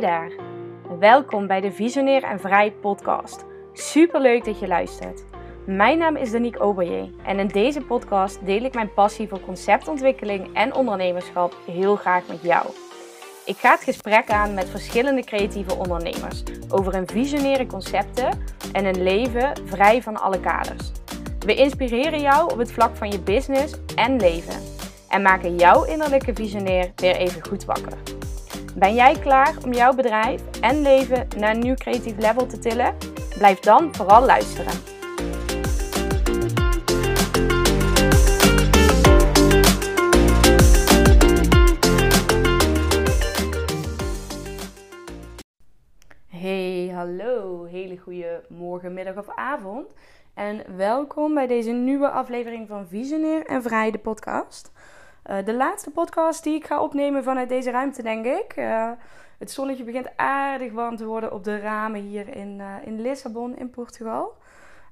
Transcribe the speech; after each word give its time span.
Daar. 0.00 0.32
Welkom 0.98 1.46
bij 1.46 1.60
de 1.60 1.72
Visionair 1.72 2.22
en 2.22 2.40
Vrij 2.40 2.72
podcast. 2.72 3.44
Super 3.72 4.20
leuk 4.20 4.44
dat 4.44 4.58
je 4.58 4.66
luistert. 4.66 5.24
Mijn 5.66 5.98
naam 5.98 6.16
is 6.16 6.30
Danique 6.30 6.60
Oberje 6.60 7.10
en 7.24 7.38
in 7.38 7.46
deze 7.46 7.80
podcast 7.80 8.46
deel 8.46 8.62
ik 8.62 8.74
mijn 8.74 8.92
passie 8.92 9.28
voor 9.28 9.40
conceptontwikkeling 9.40 10.54
en 10.54 10.74
ondernemerschap 10.74 11.56
heel 11.66 11.96
graag 11.96 12.28
met 12.28 12.42
jou. 12.42 12.66
Ik 13.46 13.56
ga 13.56 13.70
het 13.70 13.82
gesprek 13.82 14.30
aan 14.30 14.54
met 14.54 14.68
verschillende 14.68 15.24
creatieve 15.24 15.74
ondernemers 15.74 16.42
over 16.68 16.94
hun 16.94 17.08
visionaire 17.08 17.66
concepten 17.66 18.44
en 18.72 18.84
een 18.84 19.02
leven 19.02 19.52
vrij 19.64 20.02
van 20.02 20.16
alle 20.16 20.40
kaders. 20.40 20.92
We 21.38 21.54
inspireren 21.54 22.20
jou 22.20 22.52
op 22.52 22.58
het 22.58 22.72
vlak 22.72 22.96
van 22.96 23.10
je 23.10 23.20
business 23.20 23.74
en 23.94 24.20
leven 24.20 24.62
en 25.08 25.22
maken 25.22 25.56
jouw 25.56 25.84
innerlijke 25.84 26.34
visionair 26.34 26.92
weer 26.96 27.16
even 27.16 27.46
goed 27.46 27.64
wakker. 27.64 28.17
Ben 28.76 28.94
jij 28.94 29.18
klaar 29.18 29.54
om 29.64 29.72
jouw 29.72 29.94
bedrijf 29.94 30.60
en 30.60 30.82
leven 30.82 31.28
naar 31.36 31.54
een 31.54 31.60
nieuw 31.60 31.74
creatief 31.74 32.16
level 32.18 32.46
te 32.46 32.58
tillen? 32.58 32.96
Blijf 33.38 33.60
dan 33.60 33.94
vooral 33.94 34.24
luisteren. 34.24 34.72
Hey, 46.26 46.90
hallo, 46.94 47.64
hele 47.64 47.96
goede 47.96 48.44
morgen, 48.48 48.94
middag 48.94 49.16
of 49.16 49.28
avond. 49.34 49.94
En 50.34 50.76
welkom 50.76 51.34
bij 51.34 51.46
deze 51.46 51.70
nieuwe 51.70 52.10
aflevering 52.10 52.68
van 52.68 52.86
Visionair 52.86 53.46
en 53.46 53.62
Vrij, 53.62 53.90
de 53.90 53.98
podcast. 53.98 54.72
Uh, 55.26 55.36
de 55.44 55.54
laatste 55.54 55.90
podcast 55.90 56.42
die 56.44 56.54
ik 56.54 56.66
ga 56.66 56.82
opnemen 56.82 57.24
vanuit 57.24 57.48
deze 57.48 57.70
ruimte, 57.70 58.02
denk 58.02 58.24
ik. 58.24 58.56
Uh, 58.56 58.90
het 59.38 59.50
zonnetje 59.50 59.84
begint 59.84 60.16
aardig 60.16 60.72
warm 60.72 60.96
te 60.96 61.06
worden 61.06 61.32
op 61.32 61.44
de 61.44 61.58
ramen 61.58 62.00
hier 62.00 62.36
in, 62.36 62.58
uh, 62.58 62.74
in 62.84 63.00
Lissabon, 63.00 63.56
in 63.56 63.70
Portugal. 63.70 64.32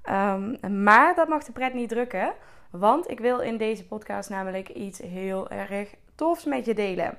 Um, 0.08 0.82
maar 0.82 1.14
dat 1.14 1.28
mag 1.28 1.44
de 1.44 1.52
pret 1.52 1.74
niet 1.74 1.88
drukken, 1.88 2.32
want 2.70 3.10
ik 3.10 3.20
wil 3.20 3.38
in 3.38 3.56
deze 3.56 3.86
podcast 3.86 4.30
namelijk 4.30 4.68
iets 4.68 4.98
heel 4.98 5.50
erg 5.50 5.94
tofs 6.14 6.44
met 6.44 6.64
je 6.64 6.74
delen. 6.74 7.18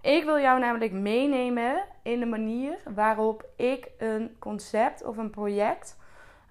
Ik 0.00 0.24
wil 0.24 0.38
jou 0.38 0.60
namelijk 0.60 0.92
meenemen 0.92 1.84
in 2.02 2.20
de 2.20 2.26
manier 2.26 2.78
waarop 2.94 3.44
ik 3.56 3.90
een 3.98 4.36
concept 4.38 5.04
of 5.04 5.16
een 5.16 5.30
project 5.30 5.96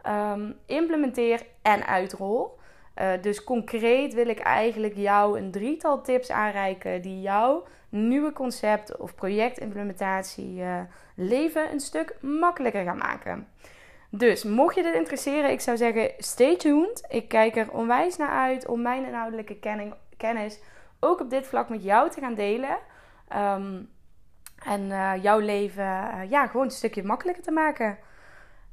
um, 0.07 0.55
implementeer 0.65 1.45
en 1.61 1.85
uitrol. 1.85 2.57
Uh, 3.01 3.11
dus 3.21 3.43
concreet 3.43 4.13
wil 4.13 4.27
ik 4.27 4.39
eigenlijk 4.39 4.95
jou 4.95 5.39
een 5.39 5.51
drietal 5.51 6.01
tips 6.01 6.31
aanreiken 6.31 7.01
die 7.01 7.21
jouw 7.21 7.63
nieuwe 7.89 8.33
concept 8.33 8.97
of 8.97 9.15
projectimplementatie 9.15 10.59
uh, 10.59 10.79
leven 11.15 11.71
een 11.71 11.79
stuk 11.79 12.15
makkelijker 12.21 12.83
gaan 12.83 12.97
maken. 12.97 13.47
Dus 14.09 14.43
mocht 14.43 14.75
je 14.75 14.83
dit 14.83 14.93
interesseren, 14.93 15.51
ik 15.51 15.61
zou 15.61 15.77
zeggen 15.77 16.11
stay 16.17 16.55
tuned. 16.55 17.05
Ik 17.09 17.27
kijk 17.27 17.55
er 17.55 17.71
onwijs 17.71 18.17
naar 18.17 18.29
uit 18.29 18.67
om 18.67 18.81
mijn 18.81 19.05
inhoudelijke 19.05 19.83
kennis 20.17 20.59
ook 20.99 21.19
op 21.19 21.29
dit 21.29 21.47
vlak 21.47 21.69
met 21.69 21.83
jou 21.83 22.09
te 22.09 22.19
gaan 22.19 22.33
delen. 22.33 22.77
Um, 23.35 23.89
en 24.65 24.81
uh, 24.81 25.11
jouw 25.21 25.39
leven 25.39 25.83
ja, 26.29 26.47
gewoon 26.47 26.65
een 26.65 26.71
stukje 26.71 27.03
makkelijker 27.03 27.43
te 27.43 27.51
maken. 27.51 27.97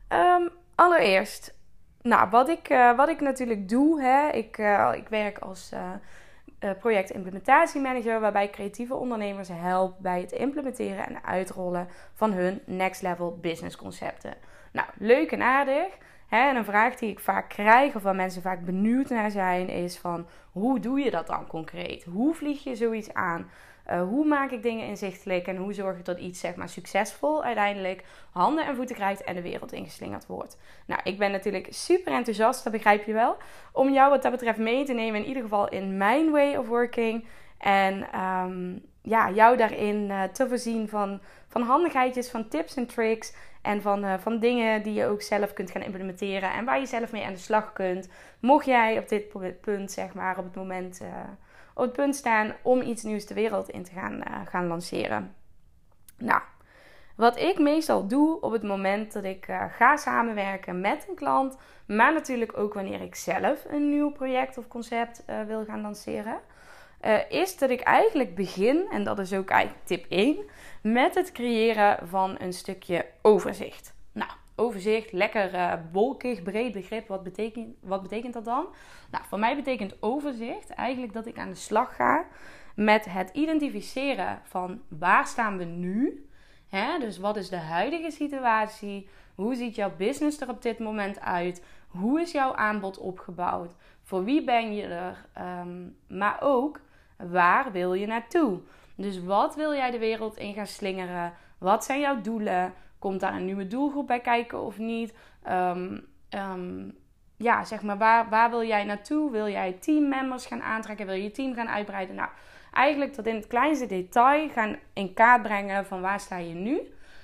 Um, 0.08 0.50
allereerst, 0.74 1.54
nou, 2.02 2.30
wat 2.30 2.48
ik, 2.48 2.70
uh, 2.70 2.96
wat 2.96 3.08
ik 3.08 3.20
natuurlijk 3.20 3.68
doe, 3.68 4.02
hè, 4.02 4.28
ik, 4.28 4.58
uh, 4.58 4.90
ik 4.94 5.08
werk 5.08 5.38
als 5.38 5.70
uh, 5.72 6.70
project-implementatiemanager, 6.78 8.20
waarbij 8.20 8.44
ik 8.44 8.52
creatieve 8.52 8.94
ondernemers 8.94 9.48
help 9.52 9.94
bij 9.98 10.20
het 10.20 10.32
implementeren 10.32 11.06
en 11.06 11.24
uitrollen 11.24 11.88
van 12.14 12.32
hun 12.32 12.60
next 12.64 13.02
level 13.02 13.38
business 13.40 13.76
concepten. 13.76 14.34
Nou, 14.72 14.88
leuk 14.98 15.32
en 15.32 15.42
aardig. 15.42 15.98
Hè, 16.28 16.48
en 16.48 16.56
een 16.56 16.64
vraag 16.64 16.94
die 16.94 17.10
ik 17.10 17.20
vaak 17.20 17.48
krijg, 17.48 17.94
of 17.94 18.02
waar 18.02 18.14
mensen 18.14 18.42
vaak 18.42 18.64
benieuwd 18.64 19.08
naar 19.08 19.30
zijn, 19.30 19.68
is 19.68 19.98
van 19.98 20.26
hoe 20.52 20.80
doe 20.80 21.00
je 21.00 21.10
dat 21.10 21.26
dan 21.26 21.46
concreet? 21.46 22.04
Hoe 22.04 22.34
vlieg 22.34 22.64
je 22.64 22.76
zoiets 22.76 23.14
aan? 23.14 23.50
Uh, 23.92 24.02
hoe 24.02 24.24
maak 24.24 24.50
ik 24.50 24.62
dingen 24.62 24.86
inzichtelijk 24.86 25.46
en 25.46 25.56
hoe 25.56 25.72
zorg 25.72 25.98
ik 25.98 26.04
dat 26.04 26.18
iets 26.18 26.40
zeg 26.40 26.54
maar, 26.54 26.68
succesvol 26.68 27.44
uiteindelijk 27.44 28.04
handen 28.30 28.66
en 28.66 28.76
voeten 28.76 28.96
krijgt 28.96 29.24
en 29.24 29.34
de 29.34 29.42
wereld 29.42 29.72
ingeslingerd 29.72 30.26
wordt. 30.26 30.58
Nou, 30.86 31.00
ik 31.04 31.18
ben 31.18 31.30
natuurlijk 31.30 31.66
super 31.70 32.12
enthousiast, 32.12 32.64
dat 32.64 32.72
begrijp 32.72 33.06
je 33.06 33.12
wel, 33.12 33.36
om 33.72 33.92
jou 33.92 34.10
wat 34.10 34.22
dat 34.22 34.32
betreft 34.32 34.58
mee 34.58 34.84
te 34.84 34.92
nemen, 34.92 35.20
in 35.20 35.26
ieder 35.26 35.42
geval 35.42 35.68
in 35.68 35.96
mijn 35.96 36.30
way 36.30 36.56
of 36.56 36.66
working. 36.66 37.26
En 37.58 38.20
um, 38.20 38.82
ja, 39.02 39.30
jou 39.30 39.56
daarin 39.56 40.08
uh, 40.08 40.22
te 40.22 40.48
voorzien 40.48 40.88
van, 40.88 41.20
van 41.48 41.62
handigheidjes, 41.62 42.30
van 42.30 42.48
tips 42.48 42.74
en 42.74 42.86
tricks. 42.86 43.34
En 43.62 43.82
van, 43.82 44.04
uh, 44.04 44.14
van 44.18 44.38
dingen 44.38 44.82
die 44.82 44.94
je 44.94 45.06
ook 45.06 45.22
zelf 45.22 45.52
kunt 45.52 45.70
gaan 45.70 45.82
implementeren. 45.82 46.52
En 46.52 46.64
waar 46.64 46.80
je 46.80 46.86
zelf 46.86 47.12
mee 47.12 47.24
aan 47.24 47.32
de 47.32 47.38
slag 47.38 47.72
kunt. 47.72 48.08
Mocht 48.40 48.66
jij 48.66 48.98
op 48.98 49.08
dit 49.08 49.60
punt, 49.60 49.90
zeg 49.90 50.14
maar, 50.14 50.38
op 50.38 50.44
het 50.44 50.54
moment 50.54 51.00
op 51.80 51.86
het 51.86 51.96
punt 51.96 52.16
staan 52.16 52.54
om 52.62 52.80
iets 52.80 53.02
nieuws 53.02 53.26
de 53.26 53.34
wereld 53.34 53.68
in 53.68 53.84
te 53.84 53.92
gaan, 53.92 54.14
uh, 54.14 54.40
gaan 54.46 54.66
lanceren. 54.66 55.34
Nou, 56.16 56.40
wat 57.16 57.38
ik 57.38 57.58
meestal 57.58 58.06
doe 58.06 58.40
op 58.40 58.52
het 58.52 58.62
moment 58.62 59.12
dat 59.12 59.24
ik 59.24 59.48
uh, 59.48 59.64
ga 59.70 59.96
samenwerken 59.96 60.80
met 60.80 61.06
een 61.08 61.14
klant, 61.14 61.56
maar 61.86 62.12
natuurlijk 62.12 62.58
ook 62.58 62.74
wanneer 62.74 63.00
ik 63.00 63.14
zelf 63.14 63.64
een 63.68 63.88
nieuw 63.88 64.10
project 64.10 64.58
of 64.58 64.68
concept 64.68 65.22
uh, 65.26 65.42
wil 65.42 65.64
gaan 65.64 65.80
lanceren, 65.80 66.40
is 67.28 67.56
dat 67.56 67.70
ik 67.70 67.80
eigenlijk 67.80 68.34
begin, 68.34 68.86
en 68.90 69.04
dat 69.04 69.18
is 69.18 69.32
ook 69.32 69.50
eigenlijk 69.50 69.86
tip 69.86 70.06
1, 70.08 70.36
met 70.82 71.14
het 71.14 71.32
creëren 71.32 72.08
van 72.08 72.36
een 72.38 72.52
stukje 72.52 73.06
overzicht. 73.22 73.94
Nou, 74.12 74.30
overzicht, 74.60 75.12
lekker 75.12 75.54
uh, 75.54 75.72
wolkig, 75.92 76.42
breed 76.42 76.72
begrip. 76.72 77.08
Wat 77.08 77.22
betekent, 77.22 77.76
wat 77.80 78.02
betekent 78.02 78.32
dat 78.32 78.44
dan? 78.44 78.66
Nou, 79.10 79.24
voor 79.28 79.38
mij 79.38 79.56
betekent 79.56 80.02
overzicht 80.02 80.70
eigenlijk 80.70 81.12
dat 81.12 81.26
ik 81.26 81.38
aan 81.38 81.48
de 81.48 81.54
slag 81.54 81.96
ga 81.96 82.26
met 82.74 83.04
het 83.04 83.30
identificeren 83.32 84.40
van 84.42 84.80
waar 84.88 85.26
staan 85.26 85.56
we 85.56 85.64
nu. 85.64 86.26
Hè? 86.68 86.98
Dus 86.98 87.18
wat 87.18 87.36
is 87.36 87.48
de 87.48 87.56
huidige 87.56 88.10
situatie? 88.10 89.08
Hoe 89.34 89.54
ziet 89.54 89.74
jouw 89.74 89.92
business 89.96 90.40
er 90.40 90.48
op 90.48 90.62
dit 90.62 90.78
moment 90.78 91.20
uit? 91.20 91.64
Hoe 91.88 92.20
is 92.20 92.32
jouw 92.32 92.54
aanbod 92.54 92.98
opgebouwd? 92.98 93.74
Voor 94.02 94.24
wie 94.24 94.44
ben 94.44 94.74
je 94.74 94.82
er? 94.82 95.26
Um, 95.60 95.96
maar 96.08 96.36
ook 96.40 96.80
waar 97.16 97.72
wil 97.72 97.94
je 97.94 98.06
naartoe? 98.06 98.60
Dus 98.94 99.22
wat 99.22 99.54
wil 99.54 99.74
jij 99.74 99.90
de 99.90 99.98
wereld 99.98 100.36
in 100.36 100.54
gaan 100.54 100.66
slingeren? 100.66 101.32
Wat 101.58 101.84
zijn 101.84 102.00
jouw 102.00 102.20
doelen? 102.20 102.74
Komt 103.00 103.20
daar 103.20 103.34
een 103.34 103.44
nieuwe 103.44 103.66
doelgroep 103.66 104.06
bij 104.06 104.20
kijken 104.20 104.60
of 104.60 104.78
niet? 104.78 105.14
Um, 105.48 106.06
um, 106.30 106.98
ja, 107.36 107.64
zeg 107.64 107.82
maar, 107.82 107.98
waar, 107.98 108.28
waar 108.28 108.50
wil 108.50 108.64
jij 108.64 108.84
naartoe? 108.84 109.30
Wil 109.30 109.48
jij 109.48 109.72
teammembers 109.72 110.46
gaan 110.46 110.62
aantrekken? 110.62 111.06
Wil 111.06 111.14
je 111.14 111.22
je 111.22 111.30
team 111.30 111.54
gaan 111.54 111.68
uitbreiden? 111.68 112.14
Nou, 112.14 112.28
eigenlijk 112.72 113.12
tot 113.12 113.26
in 113.26 113.34
het 113.34 113.46
kleinste 113.46 113.86
detail 113.86 114.48
gaan 114.48 114.76
in 114.92 115.14
kaart 115.14 115.42
brengen 115.42 115.86
van 115.86 116.00
waar 116.00 116.20
sta 116.20 116.36
je 116.36 116.54
nu 116.54 116.80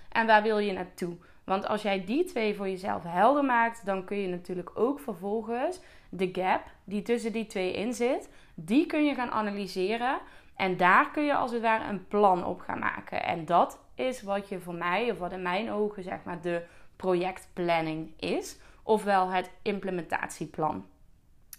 en 0.08 0.26
waar 0.26 0.42
wil 0.42 0.58
je 0.58 0.72
naartoe. 0.72 1.16
Want 1.44 1.66
als 1.66 1.82
jij 1.82 2.04
die 2.04 2.24
twee 2.24 2.54
voor 2.54 2.68
jezelf 2.68 3.02
helder 3.02 3.44
maakt, 3.44 3.86
dan 3.86 4.04
kun 4.04 4.16
je 4.16 4.28
natuurlijk 4.28 4.70
ook 4.74 5.00
vervolgens 5.00 5.80
de 6.08 6.28
gap 6.32 6.62
die 6.84 7.02
tussen 7.02 7.32
die 7.32 7.46
twee 7.46 7.72
in 7.72 7.94
zit, 7.94 8.30
die 8.54 8.86
kun 8.86 9.04
je 9.04 9.14
gaan 9.14 9.30
analyseren. 9.30 10.18
En 10.56 10.76
daar 10.76 11.10
kun 11.10 11.24
je 11.24 11.34
als 11.34 11.52
het 11.52 11.62
ware 11.62 11.88
een 11.88 12.06
plan 12.06 12.44
op 12.44 12.60
gaan 12.60 12.78
maken. 12.78 13.24
En 13.24 13.44
dat 13.44 13.85
is 13.96 14.22
wat 14.22 14.48
je 14.48 14.60
voor 14.60 14.74
mij, 14.74 15.10
of 15.10 15.18
wat 15.18 15.32
in 15.32 15.42
mijn 15.42 15.70
ogen 15.70 16.02
zeg 16.02 16.18
maar 16.24 16.40
de 16.40 16.62
projectplanning 16.96 18.12
is. 18.20 18.58
Ofwel 18.82 19.28
het 19.28 19.50
implementatieplan. 19.62 20.86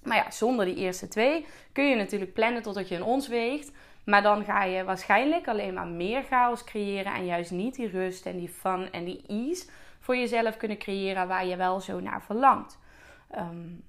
Maar 0.04 0.18
ja, 0.18 0.32
zonder 0.32 0.66
die 0.66 0.76
eerste 0.76 1.08
twee 1.08 1.46
kun 1.72 1.90
je 1.90 1.96
natuurlijk 1.96 2.34
plannen 2.34 2.62
totdat 2.62 2.88
je 2.88 2.96
een 2.96 3.04
ons 3.04 3.28
weegt. 3.28 3.72
Maar 4.06 4.22
dan 4.22 4.44
ga 4.44 4.64
je 4.64 4.84
waarschijnlijk 4.84 5.48
alleen 5.48 5.74
maar 5.74 5.88
meer 5.88 6.24
chaos 6.24 6.64
creëren. 6.64 7.14
En 7.14 7.26
juist 7.26 7.52
niet 7.52 7.76
die 7.76 7.90
rust 7.90 8.26
en 8.26 8.38
die 8.38 8.50
fun 8.50 8.92
en 8.92 9.06
die 9.06 9.24
ease 9.28 9.70
voor 10.00 10.18
jezelf 10.18 10.58
kunnen 10.58 10.78
creëren 10.78 11.28
waar 11.28 11.46
je 11.46 11.56
wel 11.56 11.80
zo 11.80 12.00
naar 12.00 12.22
verlangt. 12.22 12.80
Um, 13.36 13.84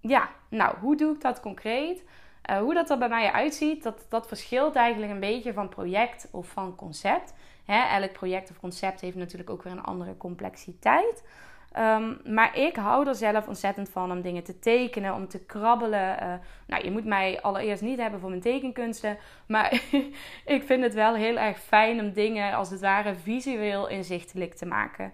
ja, 0.00 0.28
nou, 0.48 0.76
hoe 0.78 0.96
doe 0.96 1.14
ik 1.14 1.20
dat 1.20 1.40
concreet? 1.40 2.04
Uh, 2.50 2.58
hoe 2.58 2.74
dat 2.74 2.90
er 2.90 2.98
bij 2.98 3.08
mij 3.08 3.32
uitziet, 3.32 3.82
dat, 3.82 4.06
dat 4.08 4.26
verschilt 4.26 4.74
eigenlijk 4.74 5.12
een 5.12 5.20
beetje 5.20 5.52
van 5.52 5.68
project 5.68 6.28
of 6.30 6.48
van 6.48 6.74
concept. 6.74 7.34
Hè, 7.66 8.00
elk 8.00 8.12
project 8.12 8.50
of 8.50 8.60
concept 8.60 9.00
heeft 9.00 9.16
natuurlijk 9.16 9.50
ook 9.50 9.62
weer 9.62 9.72
een 9.72 9.82
andere 9.82 10.16
complexiteit. 10.16 11.22
Um, 11.78 12.20
maar 12.24 12.58
ik 12.58 12.76
hou 12.76 13.08
er 13.08 13.14
zelf 13.14 13.46
ontzettend 13.46 13.88
van 13.88 14.10
om 14.10 14.20
dingen 14.20 14.42
te 14.42 14.58
tekenen, 14.58 15.14
om 15.14 15.28
te 15.28 15.44
krabbelen. 15.44 16.22
Uh, 16.22 16.34
nou, 16.66 16.84
je 16.84 16.90
moet 16.90 17.04
mij 17.04 17.42
allereerst 17.42 17.82
niet 17.82 18.00
hebben 18.00 18.20
voor 18.20 18.28
mijn 18.28 18.40
tekenkunsten. 18.40 19.18
Maar 19.46 19.72
ik 20.56 20.62
vind 20.62 20.82
het 20.82 20.94
wel 20.94 21.14
heel 21.14 21.36
erg 21.36 21.58
fijn 21.58 22.00
om 22.00 22.12
dingen 22.12 22.54
als 22.54 22.70
het 22.70 22.80
ware 22.80 23.14
visueel 23.14 23.88
inzichtelijk 23.88 24.54
te 24.54 24.66
maken. 24.66 25.12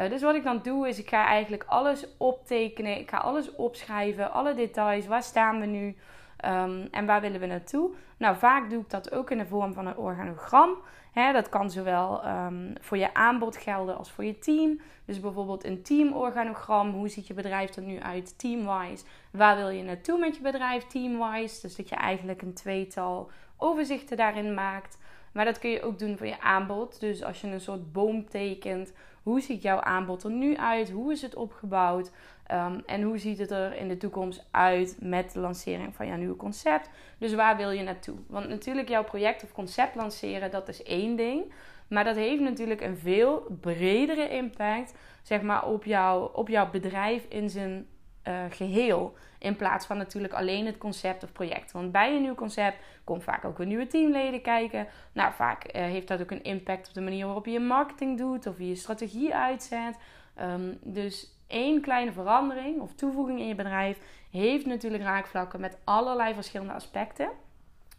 Uh, 0.00 0.08
dus 0.08 0.22
wat 0.22 0.34
ik 0.34 0.44
dan 0.44 0.60
doe, 0.62 0.88
is 0.88 0.98
ik 0.98 1.08
ga 1.08 1.26
eigenlijk 1.26 1.64
alles 1.66 2.06
optekenen. 2.16 2.98
Ik 2.98 3.10
ga 3.10 3.16
alles 3.16 3.54
opschrijven, 3.54 4.32
alle 4.32 4.54
details. 4.54 5.06
Waar 5.06 5.22
staan 5.22 5.60
we 5.60 5.66
nu? 5.66 5.96
Ehm, 6.36 6.86
en 6.90 7.06
waar 7.06 7.20
willen 7.20 7.40
we 7.40 7.46
naartoe? 7.46 7.90
Nou, 8.16 8.36
vaak 8.36 8.70
doe 8.70 8.80
ik 8.80 8.90
dat 8.90 9.12
ook 9.12 9.30
in 9.30 9.38
de 9.38 9.46
vorm 9.46 9.72
van 9.72 9.86
een 9.86 9.96
organogram. 9.96 10.76
Dat 11.14 11.48
kan 11.48 11.70
zowel 11.70 12.22
ehm, 12.22 12.74
voor 12.80 12.96
je 12.96 13.14
aanbod 13.14 13.56
gelden 13.56 13.96
als 13.96 14.10
voor 14.10 14.24
je 14.24 14.38
team. 14.38 14.80
Dus 15.04 15.20
bijvoorbeeld 15.20 15.64
een 15.64 15.82
teamorganogram. 15.82 16.90
Hoe 16.90 17.08
ziet 17.08 17.26
je 17.26 17.34
bedrijf 17.34 17.76
er 17.76 17.82
nu 17.82 18.00
uit 18.00 18.38
teamwise? 18.38 19.04
Waar 19.30 19.56
wil 19.56 19.68
je 19.68 19.82
naartoe 19.82 20.18
met 20.18 20.36
je 20.36 20.42
bedrijf 20.42 20.84
teamwise? 20.84 21.60
Dus 21.60 21.76
dat 21.76 21.88
je 21.88 21.94
eigenlijk 21.94 22.42
een 22.42 22.54
tweetal 22.54 23.30
overzichten 23.56 24.16
daarin 24.16 24.54
maakt. 24.54 24.98
Maar 25.34 25.44
dat 25.44 25.58
kun 25.58 25.70
je 25.70 25.82
ook 25.82 25.98
doen 25.98 26.16
voor 26.16 26.26
je 26.26 26.40
aanbod. 26.40 27.00
Dus 27.00 27.22
als 27.22 27.40
je 27.40 27.46
een 27.46 27.60
soort 27.60 27.92
boom 27.92 28.28
tekent, 28.28 28.92
hoe 29.22 29.40
ziet 29.40 29.62
jouw 29.62 29.80
aanbod 29.80 30.22
er 30.22 30.30
nu 30.30 30.56
uit? 30.56 30.90
Hoe 30.90 31.12
is 31.12 31.22
het 31.22 31.34
opgebouwd? 31.34 32.10
Ehm, 32.46 32.80
en 32.86 33.02
hoe 33.02 33.18
ziet 33.18 33.38
het 33.38 33.50
er 33.50 33.76
in 33.76 33.88
de 33.88 33.96
toekomst 33.96 34.46
uit 34.50 34.96
met 35.00 35.32
de 35.32 35.40
lancering 35.40 35.94
van 35.94 36.06
jouw 36.06 36.16
nieuwe 36.16 36.36
concept? 36.36 36.90
Dus 37.18 37.34
waar 37.34 37.56
wil 37.56 37.70
je 37.70 37.82
naartoe? 37.82 38.16
Want 38.26 38.48
natuurlijk, 38.48 38.88
jouw 38.88 39.04
project 39.04 39.44
of 39.44 39.52
concept 39.52 39.94
lanceren, 39.94 40.50
dat 40.50 40.68
is 40.68 40.82
één 40.82 41.16
ding. 41.16 41.52
Maar 41.88 42.04
dat 42.04 42.16
heeft 42.16 42.42
natuurlijk 42.42 42.80
een 42.80 42.96
veel 42.96 43.46
bredere 43.60 44.28
impact 44.28 44.94
zeg 45.22 45.42
maar, 45.42 45.66
op, 45.66 45.84
jou, 45.84 46.30
op 46.34 46.48
jouw 46.48 46.70
bedrijf 46.70 47.26
in 47.28 47.50
zijn 47.50 47.86
uh, 48.28 48.44
geheel. 48.50 49.14
In 49.44 49.56
plaats 49.56 49.86
van 49.86 49.96
natuurlijk 49.96 50.34
alleen 50.34 50.66
het 50.66 50.78
concept 50.78 51.22
of 51.22 51.32
project. 51.32 51.72
Want 51.72 51.92
bij 51.92 52.14
een 52.14 52.22
nieuw 52.22 52.34
concept 52.34 52.76
komt 53.04 53.24
vaak 53.24 53.44
ook 53.44 53.58
weer 53.58 53.66
nieuwe 53.66 53.86
teamleden 53.86 54.42
kijken. 54.42 54.86
Nou, 55.12 55.32
vaak 55.32 55.64
uh, 55.66 55.72
heeft 55.72 56.08
dat 56.08 56.20
ook 56.20 56.30
een 56.30 56.42
impact 56.42 56.88
op 56.88 56.94
de 56.94 57.00
manier 57.00 57.24
waarop 57.24 57.46
je 57.46 57.52
je 57.52 57.60
marketing 57.60 58.18
doet 58.18 58.46
of 58.46 58.58
je 58.58 58.68
je 58.68 58.74
strategie 58.74 59.34
uitzet. 59.34 59.98
Um, 60.40 60.78
dus 60.82 61.36
één 61.46 61.80
kleine 61.80 62.12
verandering 62.12 62.80
of 62.80 62.94
toevoeging 62.94 63.38
in 63.40 63.46
je 63.46 63.54
bedrijf 63.54 63.98
heeft 64.30 64.66
natuurlijk 64.66 65.02
raakvlakken 65.02 65.60
met 65.60 65.78
allerlei 65.84 66.34
verschillende 66.34 66.72
aspecten. 66.72 67.28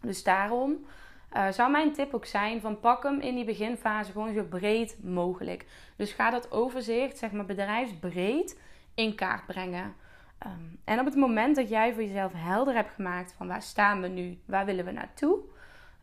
Dus 0.02 0.24
daarom 0.24 0.86
uh, 1.34 1.48
zou 1.50 1.72
mijn 1.72 1.94
tip 1.94 2.14
ook 2.14 2.26
zijn 2.26 2.62
van 2.62 2.80
pak 2.80 3.04
hem 3.04 3.20
in 3.20 3.36
die 3.36 3.46
beginfase 3.46 4.12
gewoon 4.12 4.34
zo 4.34 4.44
breed 4.44 4.98
mogelijk. 5.04 5.66
Dus 5.96 6.12
ga 6.12 6.30
dat 6.30 6.52
overzicht, 6.52 7.18
zeg 7.18 7.32
maar 7.32 7.46
bedrijfsbreed, 7.46 8.60
in 8.96 9.16
kaart 9.16 9.46
brengen. 9.46 9.96
Um, 10.46 10.80
en 10.84 11.00
op 11.00 11.06
het 11.06 11.16
moment 11.16 11.56
dat 11.56 11.70
jij 11.70 11.94
voor 11.94 12.04
jezelf 12.04 12.32
helder 12.36 12.74
hebt 12.74 12.94
gemaakt 12.94 13.34
van 13.38 13.48
waar 13.48 13.62
staan 13.62 14.02
we 14.02 14.08
nu, 14.08 14.40
waar 14.46 14.66
willen 14.66 14.86
we 14.86 14.92
naartoe, 14.92 15.40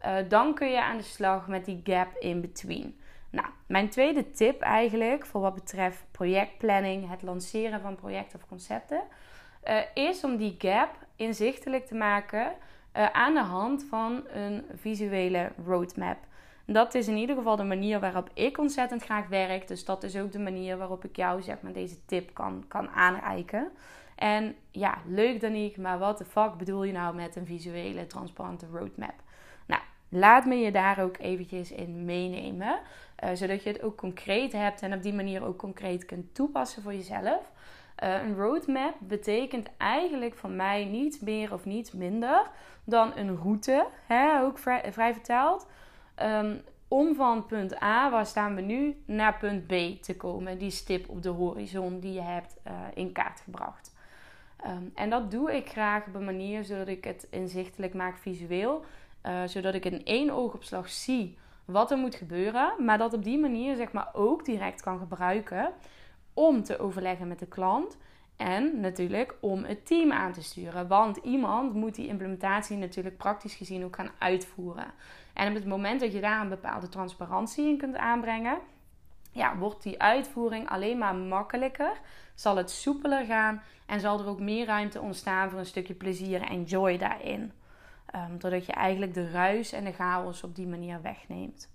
uh, 0.05 0.15
dan 0.29 0.55
kun 0.55 0.71
je 0.71 0.83
aan 0.83 0.97
de 0.97 1.03
slag 1.03 1.49
met 1.49 1.65
die 1.65 1.81
gap 1.85 2.17
in 2.19 2.41
between. 2.41 2.97
Nou, 3.31 3.49
mijn 3.67 3.89
tweede 3.89 4.31
tip 4.31 4.61
eigenlijk 4.61 5.27
voor 5.27 5.41
wat 5.41 5.55
betreft 5.55 6.05
projectplanning, 6.11 7.11
het 7.11 7.23
lanceren 7.23 7.81
van 7.81 7.95
projecten 7.95 8.39
of 8.39 8.49
concepten, 8.49 9.03
uh, 9.69 9.79
is 9.95 10.25
om 10.25 10.37
die 10.37 10.55
gap 10.59 10.91
inzichtelijk 11.17 11.87
te 11.87 11.95
maken 11.95 12.53
uh, 12.97 13.07
aan 13.07 13.35
de 13.35 13.41
hand 13.41 13.85
van 13.89 14.23
een 14.29 14.65
visuele 14.75 15.53
roadmap. 15.67 16.19
Dat 16.67 16.95
is 16.95 17.09
in 17.09 17.17
ieder 17.17 17.37
geval 17.37 17.57
de 17.57 17.65
manier 17.65 18.01
waarop 18.01 18.31
ik 18.35 18.59
ontzettend 18.59 19.03
graag 19.03 19.29
werk. 19.29 19.69
Dus 19.69 19.85
dat 19.85 20.03
is 20.03 20.17
ook 20.17 20.33
de 20.33 20.39
manier 20.39 20.77
waarop 20.77 21.05
ik 21.05 21.17
jou 21.17 21.43
zeg 21.43 21.61
maar, 21.61 21.73
deze 21.73 22.05
tip 22.05 22.35
kan, 22.35 22.65
kan 22.69 22.89
aanreiken. 22.89 23.71
En 24.23 24.55
ja, 24.71 24.99
leuk 25.07 25.41
Danique, 25.41 25.81
maar 25.81 25.99
wat 25.99 26.19
de 26.19 26.25
fuck 26.25 26.57
bedoel 26.57 26.85
je 26.85 26.93
nou 26.93 27.15
met 27.15 27.37
een 27.37 27.47
visuele, 27.47 28.07
transparante 28.07 28.67
roadmap? 28.73 29.15
Nou, 29.67 29.81
laat 30.09 30.45
me 30.45 30.55
je 30.55 30.73
daar 30.73 31.01
ook 31.01 31.19
eventjes 31.19 31.73
in 31.73 32.05
meenemen. 32.05 32.79
Uh, 33.25 33.31
zodat 33.33 33.63
je 33.63 33.69
het 33.69 33.83
ook 33.83 33.97
concreet 33.97 34.53
hebt 34.53 34.83
en 34.83 34.95
op 34.95 35.03
die 35.03 35.13
manier 35.13 35.45
ook 35.45 35.59
concreet 35.59 36.05
kunt 36.05 36.35
toepassen 36.35 36.83
voor 36.83 36.95
jezelf. 36.95 37.51
Uh, 38.03 38.23
een 38.23 38.37
roadmap 38.37 38.95
betekent 38.99 39.69
eigenlijk 39.77 40.35
van 40.35 40.57
mij 40.57 40.85
niet 40.85 41.23
meer 41.23 41.53
of 41.53 41.65
niet 41.65 41.93
minder 41.93 42.51
dan 42.85 43.13
een 43.17 43.37
route, 43.37 43.87
hè, 44.07 44.41
ook 44.41 44.59
vrij, 44.59 44.93
vertaald. 44.93 45.67
Um, 46.23 46.61
om 46.89 47.15
van 47.15 47.47
punt 47.47 47.83
A, 47.83 48.11
waar 48.11 48.27
staan 48.27 48.55
we 48.55 48.61
nu, 48.61 49.03
naar 49.07 49.39
punt 49.39 49.67
B 49.67 50.03
te 50.03 50.17
komen. 50.17 50.59
Die 50.59 50.71
stip 50.71 51.09
op 51.09 51.23
de 51.23 51.29
horizon 51.29 52.01
die 52.01 52.13
je 52.13 52.21
hebt 52.21 52.57
uh, 52.67 52.73
in 52.95 53.13
kaart 53.13 53.41
gebracht. 53.41 53.92
Um, 54.67 54.91
en 54.95 55.11
dat 55.11 55.31
doe 55.31 55.57
ik 55.57 55.69
graag 55.69 56.07
op 56.07 56.15
een 56.15 56.25
manier 56.25 56.65
zodat 56.65 56.89
ik 56.89 57.05
het 57.05 57.27
inzichtelijk 57.31 57.95
maak 57.95 58.17
visueel. 58.17 58.85
Uh, 59.27 59.43
zodat 59.45 59.75
ik 59.75 59.85
in 59.85 60.05
één 60.05 60.31
oogopslag 60.31 60.89
zie 60.89 61.39
wat 61.65 61.91
er 61.91 61.99
moet 61.99 62.15
gebeuren. 62.15 62.73
Maar 62.79 62.99
dat 62.99 63.13
op 63.13 63.25
die 63.25 63.39
manier 63.39 63.77
zeg 63.77 63.93
maar 63.93 64.09
ook 64.13 64.45
direct 64.45 64.83
kan 64.83 64.99
gebruiken 64.99 65.73
om 66.35 66.63
te 66.63 66.79
overleggen 66.79 67.29
met 67.29 67.39
de 67.39 67.47
klant. 67.47 67.97
En 68.37 68.81
natuurlijk 68.81 69.35
om 69.41 69.65
het 69.65 69.87
team 69.87 70.13
aan 70.13 70.33
te 70.33 70.43
sturen. 70.43 70.89
Want 70.89 71.17
iemand 71.17 71.75
moet 71.75 71.95
die 71.95 72.09
implementatie 72.09 72.77
natuurlijk 72.77 73.17
praktisch 73.17 73.55
gezien 73.55 73.85
ook 73.85 73.97
gaan 73.97 74.11
uitvoeren. 74.19 74.93
En 75.33 75.49
op 75.49 75.55
het 75.55 75.67
moment 75.67 76.01
dat 76.01 76.13
je 76.13 76.21
daar 76.21 76.41
een 76.41 76.49
bepaalde 76.49 76.89
transparantie 76.89 77.69
in 77.69 77.79
kunt 77.79 77.97
aanbrengen, 77.97 78.59
ja, 79.33 79.57
wordt 79.57 79.83
die 79.83 80.03
uitvoering 80.03 80.69
alleen 80.69 80.99
maar 80.99 81.15
makkelijker. 81.15 81.93
Zal 82.35 82.57
het 82.57 82.71
soepeler 82.71 83.25
gaan 83.25 83.63
en 83.87 84.01
zal 84.01 84.21
er 84.21 84.29
ook 84.29 84.41
meer 84.41 84.67
ruimte 84.67 85.01
ontstaan 85.01 85.51
voor 85.51 85.59
een 85.59 85.67
stukje 85.67 85.95
plezier 85.95 86.43
en 86.43 86.63
joy 86.63 86.99
daarin. 86.99 87.53
Um, 88.15 88.39
doordat 88.39 88.67
je 88.67 88.73
eigenlijk 88.73 89.15
de 89.15 89.31
ruis 89.31 89.73
en 89.73 89.85
de 89.85 89.93
chaos 89.93 90.43
op 90.43 90.57
die 90.57 90.67
manier 90.67 91.03
wegneemt. 91.03 91.71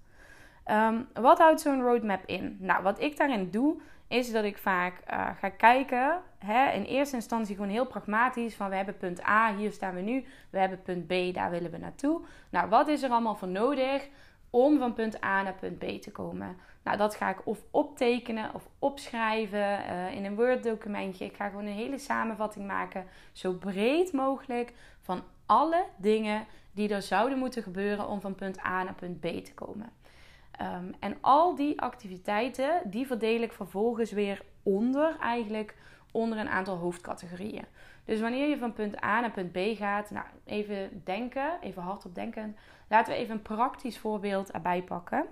Um, 0.72 1.08
wat 1.14 1.38
houdt 1.38 1.62
zo'n 1.62 1.82
roadmap 1.82 2.26
in? 2.26 2.58
Nou, 2.60 2.84
wat 2.84 3.02
ik 3.02 3.18
daarin 3.18 3.50
doe, 3.52 3.82
is 4.08 4.32
dat 4.32 4.44
ik 4.44 4.58
vaak 4.58 4.94
uh, 5.12 5.30
ga 5.40 5.50
kijken, 5.50 6.22
hè, 6.38 6.72
in 6.72 6.84
eerste 6.84 7.16
instantie 7.16 7.56
gewoon 7.56 7.72
heel 7.72 7.86
pragmatisch, 7.86 8.56
van 8.56 8.70
we 8.70 8.76
hebben 8.76 8.98
punt 8.98 9.28
A, 9.28 9.56
hier 9.56 9.72
staan 9.72 9.94
we 9.94 10.02
nu, 10.02 10.26
we 10.50 10.60
hebben 10.60 10.82
punt 10.82 11.08
B, 11.08 11.34
daar 11.34 11.50
willen 11.50 11.72
we 11.72 11.78
naartoe. 11.78 12.22
Nou, 12.50 12.70
wat 12.70 12.88
is 12.88 13.04
er 13.04 13.10
allemaal 13.10 13.36
voor 13.36 13.48
nodig 13.48 14.10
om 14.50 14.78
van 14.78 14.94
punt 14.94 15.24
A 15.24 15.42
naar 15.42 15.54
punt 15.54 15.80
B 15.80 16.02
te 16.02 16.12
komen? 16.12 16.58
Nou, 16.84 16.98
dat 16.98 17.16
ga 17.16 17.30
ik 17.30 17.48
of 17.48 17.60
optekenen 17.72 18.54
of 18.54 18.68
opschrijven 18.80 19.60
uh, 19.60 20.16
in 20.16 20.26
een 20.26 20.36
Word-documentje. 20.36 21.26
Ik 21.26 21.36
ga 21.36 21.50
gewoon 21.50 21.66
een 21.66 21.74
hele 21.74 21.98
samenvatting 21.98 22.68
maken, 22.68 23.06
zo 23.32 23.54
breed 23.54 24.14
mogelijk, 24.14 24.74
van 25.02 25.24
alle 25.46 25.86
dingen 25.98 26.46
die 26.72 26.90
er 26.90 27.02
zouden 27.02 27.38
moeten 27.38 27.64
gebeuren 27.64 28.08
om 28.08 28.22
van 28.22 28.36
punt 28.36 28.60
A 28.66 28.84
naar 28.84 28.94
punt 28.94 29.20
B 29.20 29.26
te 29.26 29.54
komen. 29.54 29.90
Um, 30.62 30.96
en 31.00 31.18
al 31.22 31.56
die 31.56 31.82
activiteiten, 31.82 32.82
die 32.84 33.08
verdeel 33.08 33.42
ik 33.42 33.52
vervolgens 33.52 34.12
weer 34.12 34.42
onder 34.64 35.18
eigenlijk 35.20 35.76
onder 36.12 36.38
een 36.38 36.50
aantal 36.50 36.78
hoofdcategorieën. 36.78 37.66
Dus 38.06 38.20
wanneer 38.20 38.50
je 38.50 38.58
van 38.58 38.74
punt 38.74 39.04
A 39.04 39.20
naar 39.20 39.32
punt 39.32 39.52
B 39.52 39.58
gaat, 39.78 40.12
nou 40.12 40.26
even 40.46 41.02
denken, 41.04 41.58
even 41.62 41.82
hardop 41.82 42.16
denken. 42.16 42.58
Laten 42.88 43.14
we 43.14 43.20
even 43.20 43.36
een 43.36 43.42
praktisch 43.42 44.00
voorbeeld 44.00 44.52
erbij 44.52 44.82
pakken. 44.82 45.26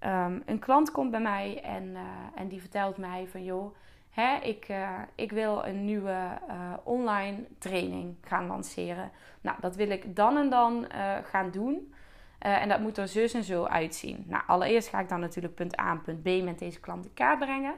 Um, 0.00 0.42
een 0.46 0.58
klant 0.58 0.90
komt 0.90 1.10
bij 1.10 1.20
mij 1.20 1.60
en, 1.62 1.84
uh, 1.84 2.00
en 2.34 2.48
die 2.48 2.60
vertelt 2.60 2.96
mij 2.96 3.26
van 3.30 3.44
joh, 3.44 3.74
hè, 4.10 4.36
ik, 4.36 4.68
uh, 4.68 4.90
ik 5.14 5.32
wil 5.32 5.66
een 5.66 5.84
nieuwe 5.84 6.38
uh, 6.48 6.72
online 6.82 7.44
training 7.58 8.16
gaan 8.20 8.46
lanceren. 8.46 9.10
Nou, 9.40 9.56
dat 9.60 9.76
wil 9.76 9.90
ik 9.90 10.16
dan 10.16 10.36
en 10.36 10.50
dan 10.50 10.86
gaan 11.22 11.50
doen. 11.50 11.94
En 12.38 12.68
dat 12.68 12.80
moet 12.80 12.98
er 12.98 13.08
zus 13.08 13.34
en 13.34 13.44
zo 13.44 13.64
uitzien. 13.64 14.24
Nou, 14.26 14.42
allereerst 14.46 14.88
ga 14.88 15.00
ik 15.00 15.08
dan 15.08 15.20
natuurlijk 15.20 15.54
punt 15.54 15.80
A 15.80 15.90
en 15.90 16.02
punt 16.02 16.22
B 16.22 16.44
met 16.44 16.58
deze 16.58 16.80
klant 16.80 17.04
in 17.04 17.14
kaart 17.14 17.38
brengen. 17.38 17.74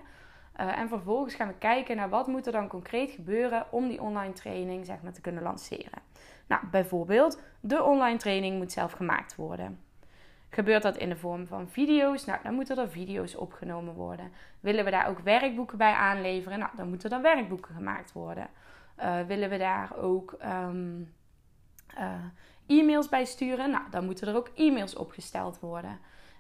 En 0.53 0.89
vervolgens 0.89 1.35
gaan 1.35 1.49
we 1.49 1.55
kijken 1.55 1.97
naar 1.97 2.09
wat 2.09 2.27
moet 2.27 2.47
er 2.47 2.53
dan 2.53 2.69
concreet 2.69 3.11
gebeuren 3.11 3.67
om 3.71 3.89
die 3.89 4.03
online 4.03 4.33
training 4.33 4.87
zeg 4.87 5.03
maar, 5.03 5.13
te 5.13 5.21
kunnen 5.21 5.43
lanceren. 5.43 6.03
Nou, 6.49 6.67
bijvoorbeeld, 6.71 7.41
de 7.61 7.83
online 7.83 8.19
training 8.19 8.59
moet 8.59 8.73
zelf 8.73 8.93
gemaakt 8.93 9.37
worden. 9.37 9.81
Gebeurt 10.51 10.83
dat 10.83 10.97
in 10.97 11.09
de 11.09 11.17
vorm 11.17 11.47
van 11.47 11.69
video's? 11.69 12.25
Nou, 12.25 12.39
dan 12.43 12.55
moeten 12.55 12.79
er 12.79 12.91
video's 12.91 13.35
opgenomen 13.35 13.95
worden. 13.95 14.33
Willen 14.61 14.85
we 14.85 14.91
daar 14.91 15.09
ook 15.09 15.19
werkboeken 15.19 15.79
bij 15.79 15.93
aanleveren? 15.93 16.59
Nou, 16.59 16.71
dan 16.77 16.89
moeten 16.89 17.11
er 17.11 17.23
werkboeken 17.23 17.75
gemaakt 17.75 18.13
worden. 18.13 18.49
Uh, 19.01 19.21
willen 19.27 19.51
we 19.51 19.59
daar 19.59 19.97
ook 19.97 20.37
um, 20.45 21.15
e-mails 22.67 23.09
bij 23.09 23.25
sturen. 23.25 23.71
Nou, 23.71 23.85
dan 23.91 24.05
moeten 24.05 24.29
er 24.29 24.37
ook 24.37 24.51
e-mails 24.55 24.97
opgesteld 24.97 25.61
worden. 25.61 25.99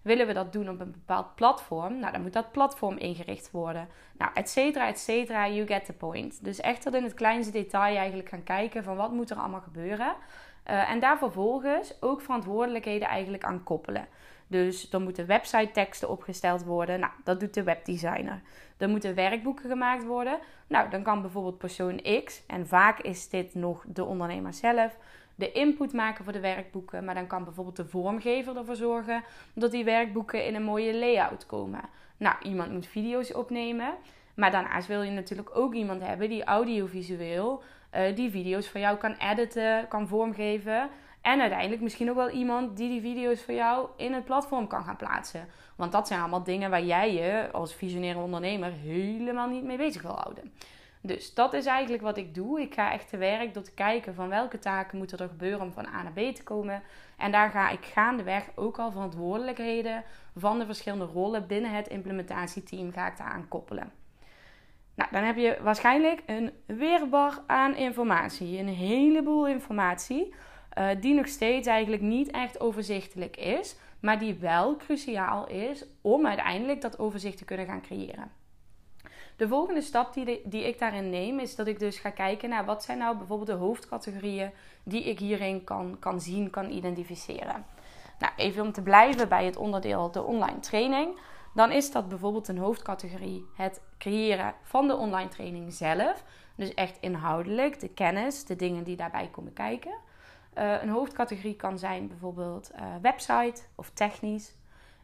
Willen 0.09 0.27
we 0.27 0.33
dat 0.33 0.53
doen 0.53 0.69
op 0.69 0.81
een 0.81 0.93
bepaald 0.93 1.35
platform? 1.35 1.99
Nou, 1.99 2.12
dan 2.12 2.23
moet 2.23 2.33
dat 2.33 2.53
platform 2.53 2.97
ingericht 2.97 3.50
worden. 3.50 3.88
Nou, 4.19 4.31
et 4.35 4.49
cetera, 4.49 4.87
et 4.87 4.99
cetera. 4.99 5.49
You 5.49 5.67
get 5.67 5.85
the 5.85 5.93
point. 5.93 6.45
Dus 6.45 6.61
echt 6.61 6.83
tot 6.83 6.95
in 6.95 7.03
het 7.03 7.15
kleinste 7.15 7.53
detail 7.53 7.97
eigenlijk 7.97 8.29
gaan 8.29 8.43
kijken 8.43 8.85
van 8.85 8.97
wat 8.97 9.12
moet 9.12 9.31
er 9.31 9.37
allemaal 9.37 9.61
gebeuren. 9.61 10.15
Uh, 10.71 10.91
en 10.91 11.00
daar 11.00 11.19
vervolgens 11.19 12.03
ook 12.03 12.21
verantwoordelijkheden 12.21 13.09
eigenlijk 13.09 13.45
aan 13.45 13.62
koppelen. 13.62 14.07
Dus 14.47 14.91
dan 14.91 15.03
moeten 15.03 15.27
website 15.27 15.71
teksten 15.71 16.09
opgesteld 16.09 16.65
worden. 16.65 17.00
Nou, 17.00 17.12
dat 17.25 17.41
doet 17.41 17.55
de 17.55 17.62
webdesigner. 17.62 18.41
Er 18.77 18.88
moeten 18.88 19.15
werkboeken 19.15 19.69
gemaakt 19.69 20.05
worden. 20.05 20.38
Nou, 20.67 20.91
dan 20.91 21.03
kan 21.03 21.21
bijvoorbeeld 21.21 21.59
persoon 21.59 22.00
X, 22.25 22.43
en 22.47 22.67
vaak 22.67 23.00
is 23.00 23.29
dit 23.29 23.55
nog 23.55 23.85
de 23.87 24.05
ondernemer 24.05 24.53
zelf, 24.53 24.97
de 25.38 25.52
input 25.52 25.92
maken 25.92 26.25
voor 26.25 26.33
de 26.33 26.40
werkboeken. 26.40 27.04
Maar 27.04 27.14
dan 27.14 27.26
kan 27.26 27.45
bijvoorbeeld 27.45 27.76
de 27.76 27.87
vormgever 27.87 28.57
ervoor 28.57 28.76
zorgen 28.76 29.23
dat 29.52 29.71
die 29.71 29.85
werkboeken 29.85 30.47
in 30.47 30.54
een 30.54 30.62
mooie 30.62 30.95
layout 30.95 31.47
komen. 31.47 31.80
Nou, 32.16 32.37
iemand 32.42 32.73
moet 32.73 32.87
video's 32.87 33.35
opnemen. 33.35 33.95
Maar 34.35 34.50
daarnaast 34.50 34.87
wil 34.87 35.02
je 35.02 35.11
natuurlijk 35.11 35.57
ook 35.57 35.75
iemand 35.75 36.02
hebben 36.02 36.28
die 36.28 36.45
audiovisueel 36.45 37.62
uh, 37.95 38.16
die 38.16 38.30
video's 38.30 38.68
voor 38.68 38.80
jou 38.80 38.97
kan 38.97 39.14
editen, 39.14 39.88
kan 39.88 40.09
vormgeven. 40.09 40.88
En 41.21 41.40
uiteindelijk 41.40 41.83
misschien 41.83 42.11
ook 42.11 42.16
wel 42.16 42.30
iemand 42.30 42.76
die 42.76 42.88
die 42.88 43.00
video's 43.00 43.42
voor 43.42 43.54
jou 43.54 43.88
in 43.97 44.12
het 44.12 44.25
platform 44.25 44.66
kan 44.66 44.85
gaan 44.85 44.97
plaatsen. 44.97 45.49
Want 45.76 45.92
dat 45.92 46.07
zijn 46.07 46.21
allemaal 46.21 46.42
dingen 46.42 46.71
waar 46.71 46.85
jij 46.85 47.14
je 47.14 47.49
als 47.52 47.75
visionaire 47.75 48.21
ondernemer 48.21 48.73
helemaal 48.73 49.49
niet 49.49 49.64
mee 49.64 49.76
bezig 49.76 50.02
wil 50.02 50.18
houden. 50.23 50.52
Dus 51.00 51.35
dat 51.35 51.52
is 51.52 51.67
eigenlijk 51.67 52.02
wat 52.02 52.17
ik 52.17 52.35
doe. 52.35 52.61
Ik 52.61 52.75
ga 52.75 52.93
echt 52.93 53.09
te 53.09 53.17
werk 53.17 53.55
door 53.55 53.62
te 53.62 53.75
kijken 53.75 54.14
van 54.14 54.28
welke 54.28 54.59
taken 54.59 54.99
moeten 54.99 55.19
er 55.19 55.28
gebeuren 55.28 55.61
om 55.61 55.73
van 55.73 55.87
A 55.87 56.02
naar 56.02 56.12
B 56.12 56.35
te 56.35 56.43
komen. 56.43 56.83
En 57.17 57.33
daar 57.33 57.50
ga 57.50 57.71
ik 57.71 57.85
gaandeweg 57.85 58.45
ook 58.55 58.78
al 58.78 58.90
verantwoordelijkheden 58.90 60.05
van 60.37 60.59
de 60.59 60.67
verschillende 60.67 61.05
rollen 61.05 61.47
binnen 61.47 61.75
het 61.75 61.88
implementatieteam 61.88 62.93
ga 62.93 63.07
ik 63.07 63.45
koppelen. 63.49 63.93
Nou, 64.95 65.11
dan 65.12 65.23
heb 65.23 65.37
je 65.37 65.59
waarschijnlijk 65.62 66.23
een 66.26 66.52
weerbar 66.67 67.43
aan 67.47 67.76
informatie. 67.76 68.59
Een 68.59 68.69
heleboel 68.69 69.47
informatie 69.47 70.35
uh, 70.78 70.88
die 71.00 71.14
nog 71.14 71.28
steeds 71.28 71.67
eigenlijk 71.67 72.02
niet 72.02 72.31
echt 72.31 72.61
overzichtelijk 72.61 73.37
is. 73.37 73.76
Maar 74.00 74.19
die 74.19 74.35
wel 74.35 74.76
cruciaal 74.76 75.49
is 75.49 75.85
om 76.00 76.26
uiteindelijk 76.26 76.81
dat 76.81 76.99
overzicht 76.99 77.38
te 77.38 77.45
kunnen 77.45 77.67
gaan 77.67 77.83
creëren. 77.83 78.38
De 79.38 79.49
volgende 79.49 79.80
stap 79.80 80.14
die, 80.14 80.42
die 80.45 80.66
ik 80.66 80.78
daarin 80.78 81.11
neem, 81.11 81.38
is 81.38 81.57
dat 81.57 81.66
ik 81.66 81.78
dus 81.78 81.99
ga 81.99 82.11
kijken 82.11 82.49
naar 82.49 82.64
wat 82.64 82.85
zijn 82.85 82.99
nou 82.99 83.16
bijvoorbeeld 83.16 83.49
de 83.49 83.64
hoofdcategorieën 83.64 84.50
die 84.83 85.04
ik 85.04 85.18
hierin 85.18 85.64
kan, 85.64 85.97
kan 85.99 86.21
zien, 86.21 86.50
kan 86.50 86.71
identificeren. 86.71 87.64
Nou, 88.18 88.33
even 88.37 88.64
om 88.64 88.73
te 88.73 88.83
blijven 88.83 89.28
bij 89.28 89.45
het 89.45 89.57
onderdeel 89.57 90.11
de 90.11 90.23
online 90.23 90.61
training. 90.61 91.18
Dan 91.54 91.71
is 91.73 91.90
dat 91.90 92.09
bijvoorbeeld 92.09 92.49
een 92.49 92.59
hoofdcategorie 92.59 93.45
het 93.54 93.80
creëren 93.99 94.54
van 94.62 94.87
de 94.87 94.97
online 94.97 95.28
training 95.28 95.73
zelf. 95.73 96.25
Dus 96.54 96.75
echt 96.75 96.97
inhoudelijk, 97.00 97.80
de 97.80 97.88
kennis, 97.88 98.45
de 98.45 98.57
dingen 98.57 98.85
die 98.85 98.97
daarbij 98.97 99.28
komen 99.30 99.52
kijken. 99.52 99.92
Uh, 100.59 100.83
een 100.83 100.88
hoofdcategorie 100.88 101.57
kan 101.57 101.78
zijn 101.78 102.09
bijvoorbeeld 102.09 102.71
uh, 102.75 102.80
website 103.02 103.62
of 103.75 103.90
technisch. 103.90 104.54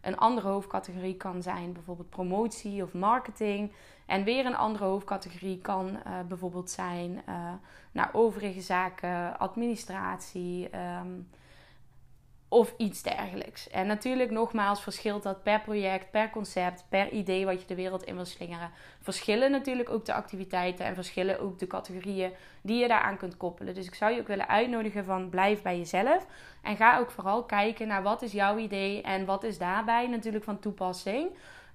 Een 0.04 0.16
andere 0.16 0.48
hoofdcategorie 0.48 1.16
kan 1.16 1.42
zijn 1.42 1.72
bijvoorbeeld 1.72 2.10
promotie 2.10 2.82
of 2.82 2.92
marketing. 2.92 3.72
En 4.06 4.24
weer 4.24 4.46
een 4.46 4.56
andere 4.56 4.84
hoofdcategorie 4.84 5.58
kan 5.60 5.88
uh, 5.88 6.20
bijvoorbeeld 6.28 6.70
zijn 6.70 7.22
uh, 7.28 7.52
nou, 7.92 8.08
overige 8.12 8.60
zaken, 8.60 9.38
administratie 9.38 10.68
um, 11.00 11.28
of 12.54 12.74
iets 12.76 13.02
dergelijks. 13.02 13.68
En 13.68 13.86
natuurlijk, 13.86 14.30
nogmaals, 14.30 14.82
verschilt 14.82 15.22
dat 15.22 15.42
per 15.42 15.60
project, 15.60 16.10
per 16.10 16.30
concept, 16.30 16.84
per 16.88 17.08
idee 17.10 17.44
wat 17.44 17.60
je 17.60 17.66
de 17.66 17.74
wereld 17.74 18.02
in 18.02 18.14
wil 18.14 18.24
slingeren. 18.24 18.70
Verschillen 19.00 19.50
natuurlijk 19.50 19.90
ook 19.90 20.04
de 20.04 20.14
activiteiten 20.14 20.84
en 20.84 20.94
verschillen 20.94 21.40
ook 21.40 21.58
de 21.58 21.66
categorieën 21.66 22.32
die 22.62 22.80
je 22.80 22.88
daaraan 22.88 23.16
kunt 23.16 23.36
koppelen. 23.36 23.74
Dus 23.74 23.86
ik 23.86 23.94
zou 23.94 24.12
je 24.12 24.20
ook 24.20 24.26
willen 24.26 24.48
uitnodigen 24.48 25.04
van 25.04 25.28
blijf 25.28 25.62
bij 25.62 25.78
jezelf. 25.78 26.26
En 26.62 26.76
ga 26.76 26.98
ook 26.98 27.10
vooral 27.10 27.44
kijken 27.44 27.88
naar 27.88 28.02
wat 28.02 28.22
is 28.22 28.32
jouw 28.32 28.58
idee 28.58 29.02
en 29.02 29.24
wat 29.24 29.44
is 29.44 29.58
daarbij 29.58 30.06
natuurlijk 30.06 30.44
van 30.44 30.58
toepassing. 30.58 31.30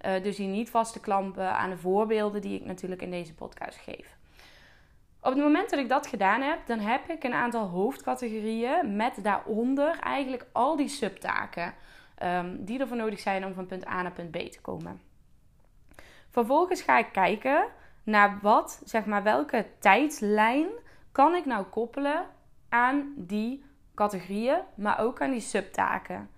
Uh, 0.05 0.23
dus 0.23 0.37
hier 0.37 0.47
niet 0.47 0.69
vast 0.69 0.93
te 0.93 0.99
klampen 0.99 1.55
aan 1.55 1.69
de 1.69 1.77
voorbeelden 1.77 2.41
die 2.41 2.59
ik 2.59 2.65
natuurlijk 2.65 3.01
in 3.01 3.11
deze 3.11 3.33
podcast 3.33 3.77
geef. 3.77 4.18
Op 5.21 5.33
het 5.33 5.43
moment 5.43 5.69
dat 5.69 5.79
ik 5.79 5.89
dat 5.89 6.07
gedaan 6.07 6.41
heb, 6.41 6.59
dan 6.65 6.79
heb 6.79 7.09
ik 7.09 7.23
een 7.23 7.33
aantal 7.33 7.67
hoofdcategorieën 7.67 8.95
met 8.95 9.19
daaronder 9.21 9.99
eigenlijk 9.99 10.45
al 10.51 10.75
die 10.75 10.87
subtaken 10.87 11.73
um, 12.23 12.65
die 12.65 12.79
ervoor 12.79 12.97
nodig 12.97 13.19
zijn 13.19 13.45
om 13.45 13.53
van 13.53 13.65
punt 13.65 13.87
A 13.87 14.01
naar 14.01 14.11
punt 14.11 14.31
B 14.31 14.37
te 14.37 14.61
komen. 14.61 15.01
Vervolgens 16.29 16.81
ga 16.81 16.97
ik 16.97 17.11
kijken 17.11 17.67
naar 18.03 18.39
wat, 18.41 18.81
zeg 18.85 19.05
maar, 19.05 19.23
welke 19.23 19.65
tijdslijn 19.79 20.67
kan 21.11 21.35
ik 21.35 21.45
nou 21.45 21.65
koppelen 21.65 22.25
aan 22.69 23.13
die 23.15 23.63
categorieën, 23.95 24.59
maar 24.75 24.99
ook 24.99 25.21
aan 25.21 25.31
die 25.31 25.39
subtaken. 25.39 26.29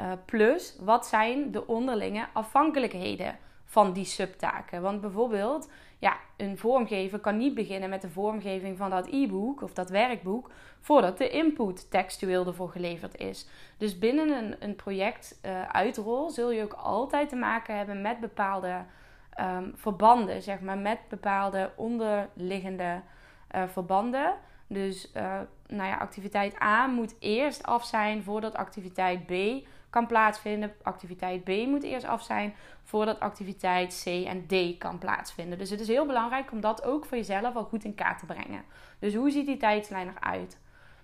Uh, 0.00 0.12
plus, 0.24 0.76
wat 0.80 1.06
zijn 1.06 1.50
de 1.50 1.66
onderlinge 1.66 2.26
afhankelijkheden 2.32 3.38
van 3.70 3.92
die 3.92 4.04
subtaken? 4.04 4.82
Want 4.82 5.00
bijvoorbeeld, 5.00 5.70
ja, 5.98 6.16
een 6.36 6.58
vormgever 6.58 7.18
kan 7.18 7.36
niet 7.36 7.54
beginnen 7.54 7.90
met 7.90 8.02
de 8.02 8.10
vormgeving 8.10 8.76
van 8.76 8.90
dat 8.90 9.06
e-book 9.10 9.62
of 9.62 9.72
dat 9.72 9.90
werkboek 9.90 10.50
voordat 10.80 11.18
de 11.18 11.28
input 11.28 11.90
textueel 11.90 12.46
ervoor 12.46 12.68
geleverd 12.68 13.16
is. 13.16 13.48
Dus 13.76 13.98
binnen 13.98 14.28
een, 14.28 14.56
een 14.58 14.76
project 14.76 15.40
uh, 15.44 15.68
uitrol 15.68 16.30
zul 16.30 16.50
je 16.50 16.62
ook 16.62 16.72
altijd 16.72 17.28
te 17.28 17.36
maken 17.36 17.76
hebben 17.76 18.00
met 18.00 18.20
bepaalde 18.20 18.84
um, 19.40 19.72
verbanden, 19.76 20.42
zeg 20.42 20.60
maar, 20.60 20.78
met 20.78 20.98
bepaalde 21.08 21.70
onderliggende 21.76 23.00
uh, 23.54 23.62
verbanden. 23.66 24.34
Dus 24.66 25.10
uh, 25.16 25.40
nou 25.66 25.88
ja, 25.88 25.96
activiteit 25.96 26.62
A 26.62 26.86
moet 26.86 27.14
eerst 27.18 27.62
af 27.62 27.84
zijn 27.84 28.22
voordat 28.22 28.54
activiteit 28.54 29.26
B 29.26 29.32
kan 29.90 30.06
plaatsvinden. 30.06 30.72
Activiteit 30.82 31.44
B 31.44 31.48
moet 31.48 31.82
eerst 31.82 32.06
af 32.06 32.22
zijn 32.22 32.54
voordat 32.84 33.20
activiteit 33.20 34.02
C 34.04 34.06
en 34.06 34.46
D 34.46 34.78
kan 34.78 34.98
plaatsvinden. 34.98 35.58
Dus 35.58 35.70
het 35.70 35.80
is 35.80 35.88
heel 35.88 36.06
belangrijk 36.06 36.52
om 36.52 36.60
dat 36.60 36.84
ook 36.84 37.04
voor 37.04 37.16
jezelf 37.16 37.54
al 37.54 37.64
goed 37.64 37.84
in 37.84 37.94
kaart 37.94 38.18
te 38.18 38.26
brengen. 38.26 38.64
Dus 38.98 39.14
hoe 39.14 39.30
ziet 39.30 39.46
die 39.46 39.56
tijdslijn 39.56 40.14
eruit? 40.16 40.58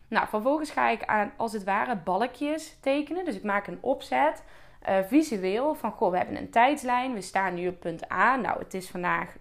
Nou, 0.08 0.28
vervolgens 0.28 0.70
ga 0.70 0.88
ik 0.88 1.04
aan, 1.04 1.32
als 1.36 1.52
het 1.52 1.64
ware 1.64 1.96
balkjes 1.96 2.76
tekenen. 2.80 3.24
Dus 3.24 3.36
ik 3.36 3.42
maak 3.42 3.66
een 3.66 3.78
opzet, 3.80 4.42
uh, 4.88 4.98
visueel, 5.06 5.74
van 5.74 5.92
goh, 5.92 6.10
we 6.10 6.16
hebben 6.16 6.36
een 6.36 6.50
tijdslijn. 6.50 7.14
We 7.14 7.20
staan 7.20 7.54
nu 7.54 7.68
op 7.68 7.80
punt 7.80 8.12
A. 8.12 8.36
Nou, 8.36 8.58
het 8.58 8.74
is 8.74 8.88
vandaag, 8.88 9.36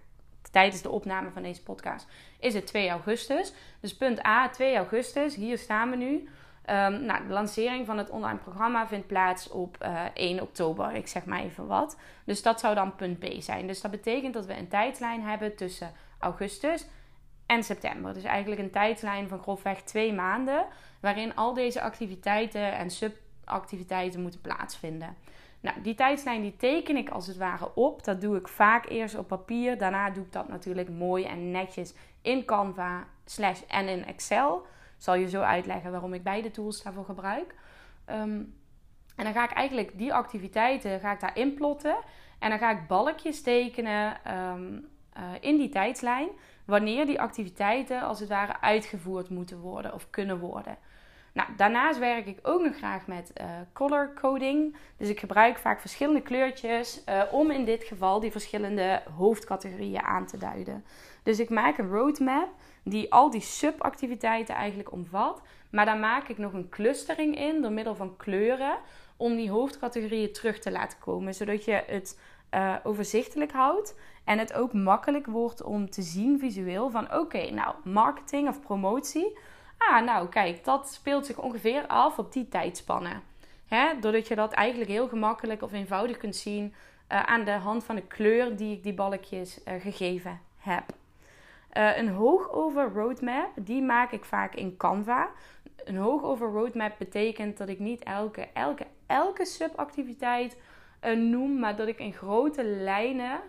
tijdens 0.50 0.82
de 0.82 0.90
opname 0.90 1.30
van 1.30 1.42
deze 1.42 1.62
podcast, 1.62 2.06
is 2.40 2.54
het 2.54 2.66
2 2.66 2.88
augustus. 2.88 3.52
Dus 3.80 3.96
punt 3.96 4.26
A, 4.26 4.48
2 4.48 4.76
augustus, 4.76 5.34
hier 5.34 5.58
staan 5.58 5.90
we 5.90 5.96
nu. 5.96 6.28
Um, 6.70 7.04
nou, 7.04 7.26
de 7.26 7.32
lancering 7.32 7.86
van 7.86 7.98
het 7.98 8.10
online 8.10 8.38
programma 8.38 8.86
vindt 8.86 9.06
plaats 9.06 9.48
op 9.48 9.76
uh, 9.82 10.04
eh, 10.04 10.10
1 10.14 10.40
oktober. 10.40 10.94
Ik 10.94 11.06
zeg 11.06 11.24
maar 11.24 11.40
even 11.40 11.66
wat. 11.66 11.98
Dus 12.24 12.42
dat 12.42 12.60
zou 12.60 12.74
dan 12.74 12.94
punt 12.94 13.18
B 13.18 13.26
zijn. 13.38 13.66
Dus 13.66 13.80
dat 13.80 13.90
betekent 13.90 14.34
dat 14.34 14.46
we 14.46 14.56
een 14.56 14.68
tijdlijn 14.68 15.22
hebben 15.22 15.56
tussen 15.56 15.92
augustus 16.18 16.86
en 17.46 17.62
september. 17.62 18.14
Dus 18.14 18.22
eigenlijk 18.22 18.60
een 18.60 18.70
tijdlijn 18.70 19.28
van 19.28 19.38
grofweg 19.38 19.82
twee 19.82 20.12
maanden. 20.12 20.64
Waarin 21.00 21.34
al 21.34 21.54
deze 21.54 21.80
activiteiten 21.80 22.76
en 22.76 22.90
subactiviteiten 22.90 24.20
moeten 24.20 24.40
plaatsvinden. 24.40 25.16
Nou, 25.60 25.82
die 25.82 25.94
tijdlijn 25.94 26.42
die 26.42 26.56
teken 26.56 26.96
ik 26.96 27.08
als 27.08 27.26
het 27.26 27.36
ware 27.36 27.74
op. 27.74 28.04
Dat 28.04 28.20
doe 28.20 28.36
ik 28.36 28.48
vaak 28.48 28.88
eerst 28.88 29.18
op 29.18 29.28
papier. 29.28 29.78
Daarna 29.78 30.10
doe 30.10 30.24
ik 30.24 30.32
dat 30.32 30.48
natuurlijk 30.48 30.88
mooi 30.88 31.24
en 31.24 31.50
netjes 31.50 31.94
in 32.22 32.44
Canva 32.44 33.04
en 33.68 33.88
in 33.88 34.06
Excel 34.06 34.66
zal 34.96 35.14
je 35.14 35.28
zo 35.28 35.40
uitleggen 35.40 35.90
waarom 35.90 36.14
ik 36.14 36.22
beide 36.22 36.50
tools 36.50 36.82
daarvoor 36.82 37.04
gebruik. 37.04 37.54
Ehm, 38.04 38.42
en 39.16 39.24
dan 39.24 39.32
ga 39.32 39.44
ik 39.44 39.50
eigenlijk 39.50 39.98
die 39.98 40.14
activiteiten 40.14 41.00
ga 41.00 41.12
ik 41.12 41.20
daar 41.20 41.36
inplotten. 41.36 41.96
En 42.38 42.50
dan 42.50 42.58
ga 42.58 42.70
ik 42.70 42.86
balkjes 42.86 43.42
tekenen 43.42 44.24
ehm, 44.24 44.78
eh, 45.12 45.22
in 45.40 45.56
die 45.56 45.68
tijdslijn. 45.68 46.28
Wanneer 46.64 47.06
die 47.06 47.20
activiteiten 47.20 48.02
als 48.02 48.20
het 48.20 48.28
ware 48.28 48.60
uitgevoerd 48.60 49.28
moeten 49.28 49.58
worden 49.58 49.94
of 49.94 50.10
kunnen 50.10 50.38
worden. 50.38 50.78
Nou, 51.36 51.48
daarnaast 51.56 51.98
werk 51.98 52.26
ik 52.26 52.38
ook 52.42 52.62
nog 52.62 52.76
graag 52.76 53.06
met 53.06 53.32
uh, 53.40 53.46
color 53.72 54.12
coding. 54.14 54.76
Dus 54.96 55.08
ik 55.08 55.20
gebruik 55.20 55.58
vaak 55.58 55.80
verschillende 55.80 56.22
kleurtjes 56.22 57.02
uh, 57.08 57.22
om 57.30 57.50
in 57.50 57.64
dit 57.64 57.84
geval 57.84 58.20
die 58.20 58.30
verschillende 58.30 59.02
hoofdcategorieën 59.16 60.02
aan 60.02 60.26
te 60.26 60.38
duiden. 60.38 60.84
Dus 61.22 61.38
ik 61.38 61.50
maak 61.50 61.78
een 61.78 61.88
roadmap 61.88 62.48
die 62.82 63.12
al 63.12 63.30
die 63.30 63.40
subactiviteiten 63.40 64.54
eigenlijk 64.54 64.92
omvat. 64.92 65.42
Maar 65.70 65.84
daar 65.84 65.98
maak 65.98 66.28
ik 66.28 66.38
nog 66.38 66.52
een 66.52 66.68
clustering 66.68 67.38
in 67.38 67.62
door 67.62 67.72
middel 67.72 67.94
van 67.94 68.16
kleuren 68.16 68.78
om 69.16 69.36
die 69.36 69.50
hoofdcategorieën 69.50 70.32
terug 70.32 70.58
te 70.58 70.70
laten 70.70 70.98
komen. 70.98 71.34
Zodat 71.34 71.64
je 71.64 71.82
het 71.86 72.20
uh, 72.54 72.74
overzichtelijk 72.82 73.52
houdt 73.52 73.94
en 74.24 74.38
het 74.38 74.52
ook 74.52 74.72
makkelijk 74.72 75.26
wordt 75.26 75.62
om 75.62 75.90
te 75.90 76.02
zien 76.02 76.38
visueel 76.38 76.90
van 76.90 77.14
oké, 77.14 77.50
nou 77.50 77.74
marketing 77.84 78.48
of 78.48 78.60
promotie. 78.60 79.36
Ah, 79.78 80.04
nou 80.04 80.28
kijk, 80.28 80.64
dat 80.64 80.88
speelt 80.92 81.26
zich 81.26 81.38
ongeveer 81.38 81.86
af 81.86 82.18
op 82.18 82.32
die 82.32 82.48
tijdspannen. 82.48 83.22
Hè? 83.66 83.98
Doordat 84.00 84.28
je 84.28 84.34
dat 84.34 84.52
eigenlijk 84.52 84.90
heel 84.90 85.08
gemakkelijk 85.08 85.62
of 85.62 85.72
eenvoudig 85.72 86.16
kunt 86.16 86.36
zien 86.36 86.74
uh, 87.12 87.22
aan 87.22 87.44
de 87.44 87.50
hand 87.50 87.84
van 87.84 87.94
de 87.94 88.06
kleur 88.06 88.56
die 88.56 88.76
ik 88.76 88.82
die 88.82 88.94
balkjes 88.94 89.60
uh, 89.64 89.74
gegeven 89.80 90.40
heb. 90.56 90.84
Uh, 91.72 91.96
een 91.96 92.08
hoogover 92.08 92.92
roadmap, 92.92 93.50
die 93.54 93.82
maak 93.82 94.12
ik 94.12 94.24
vaak 94.24 94.54
in 94.54 94.76
Canva. 94.76 95.30
Een 95.84 95.96
hoogover 95.96 96.48
roadmap 96.48 96.94
betekent 96.98 97.58
dat 97.58 97.68
ik 97.68 97.78
niet 97.78 98.02
elke, 98.02 98.48
elke, 98.52 98.86
elke 99.06 99.44
subactiviteit 99.44 100.56
noem, 101.14 101.58
maar 101.58 101.76
dat 101.76 101.88
ik 101.88 101.98
in 101.98 102.12
grote 102.12 102.64
lijnen 102.64 103.40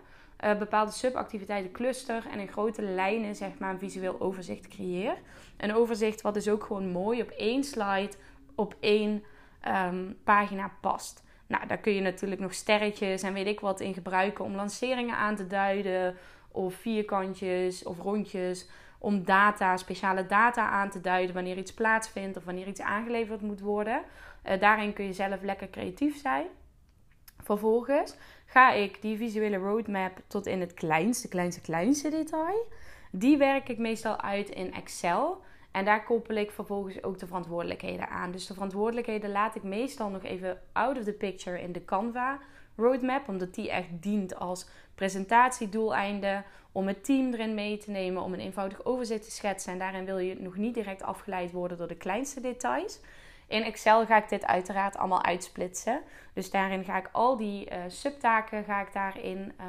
uh, 0.44 0.58
bepaalde 0.58 0.92
subactiviteiten 0.92 1.72
cluster 1.72 2.26
en 2.30 2.38
in 2.38 2.48
grote 2.48 2.82
lijnen 2.82 3.34
zeg 3.34 3.58
maar 3.58 3.70
een 3.70 3.78
visueel 3.78 4.20
overzicht 4.20 4.68
creëer. 4.68 5.16
Een 5.58 5.74
overzicht 5.74 6.20
wat 6.20 6.34
dus 6.34 6.48
ook 6.48 6.64
gewoon 6.64 6.88
mooi 6.88 7.22
op 7.22 7.30
één 7.30 7.64
slide, 7.64 8.12
op 8.54 8.74
één 8.80 9.24
um, 9.68 10.16
pagina 10.24 10.72
past. 10.80 11.24
Nou, 11.46 11.66
daar 11.66 11.78
kun 11.78 11.92
je 11.92 12.00
natuurlijk 12.00 12.40
nog 12.40 12.54
sterretjes 12.54 13.22
en 13.22 13.32
weet 13.32 13.46
ik 13.46 13.60
wat 13.60 13.80
in 13.80 13.94
gebruiken 13.94 14.44
om 14.44 14.54
lanceringen 14.54 15.16
aan 15.16 15.36
te 15.36 15.46
duiden 15.46 16.16
of 16.52 16.74
vierkantjes 16.74 17.84
of 17.84 17.98
rondjes 17.98 18.68
om 18.98 19.24
data, 19.24 19.76
speciale 19.76 20.26
data 20.26 20.68
aan 20.68 20.90
te 20.90 21.00
duiden 21.00 21.34
wanneer 21.34 21.56
iets 21.56 21.74
plaatsvindt 21.74 22.36
of 22.36 22.44
wanneer 22.44 22.66
iets 22.66 22.80
aangeleverd 22.80 23.42
moet 23.42 23.60
worden. 23.60 24.02
Uh, 24.46 24.60
daarin 24.60 24.92
kun 24.92 25.04
je 25.04 25.12
zelf 25.12 25.42
lekker 25.42 25.70
creatief 25.70 26.20
zijn. 26.20 26.46
Vervolgens 27.42 28.16
ga 28.46 28.72
ik 28.72 29.02
die 29.02 29.16
visuele 29.16 29.56
roadmap 29.56 30.18
tot 30.26 30.46
in 30.46 30.60
het 30.60 30.74
kleinste, 30.74 31.28
kleinste, 31.28 31.60
kleinste 31.60 32.08
detail. 32.08 32.66
Die 33.10 33.36
werk 33.36 33.68
ik 33.68 33.78
meestal 33.78 34.20
uit 34.20 34.48
in 34.48 34.74
Excel. 34.74 35.42
En 35.70 35.84
daar 35.84 36.04
koppel 36.04 36.34
ik 36.34 36.50
vervolgens 36.50 37.02
ook 37.02 37.18
de 37.18 37.26
verantwoordelijkheden 37.26 38.08
aan. 38.08 38.30
Dus 38.30 38.46
de 38.46 38.54
verantwoordelijkheden 38.54 39.30
laat 39.30 39.54
ik 39.54 39.62
meestal 39.62 40.08
nog 40.08 40.22
even 40.22 40.60
out 40.72 40.98
of 40.98 41.04
the 41.04 41.12
picture 41.12 41.60
in 41.60 41.72
de 41.72 41.84
Canva 41.84 42.38
roadmap, 42.76 43.28
omdat 43.28 43.54
die 43.54 43.70
echt 43.70 43.88
dient 43.90 44.38
als 44.38 44.68
presentatiedoeleinde, 44.94 46.42
om 46.72 46.86
het 46.86 47.04
team 47.04 47.32
erin 47.32 47.54
mee 47.54 47.78
te 47.78 47.90
nemen, 47.90 48.22
om 48.22 48.32
een 48.32 48.40
eenvoudig 48.40 48.84
overzicht 48.84 49.24
te 49.24 49.30
schetsen. 49.30 49.72
En 49.72 49.78
daarin 49.78 50.04
wil 50.04 50.18
je 50.18 50.40
nog 50.40 50.56
niet 50.56 50.74
direct 50.74 51.02
afgeleid 51.02 51.52
worden 51.52 51.78
door 51.78 51.88
de 51.88 51.96
kleinste 51.96 52.40
details. 52.40 53.00
In 53.46 53.62
Excel 53.62 54.06
ga 54.06 54.16
ik 54.16 54.28
dit 54.28 54.46
uiteraard 54.46 54.96
allemaal 54.96 55.24
uitsplitsen. 55.24 56.00
Dus 56.32 56.50
daarin 56.50 56.84
ga 56.84 56.96
ik 56.96 57.08
al 57.12 57.36
die 57.36 57.70
uh, 57.70 57.78
subtaken 57.86 58.64
ga 58.64 58.80
ik 58.80 58.92
daarin 58.92 59.52
uh, 59.60 59.66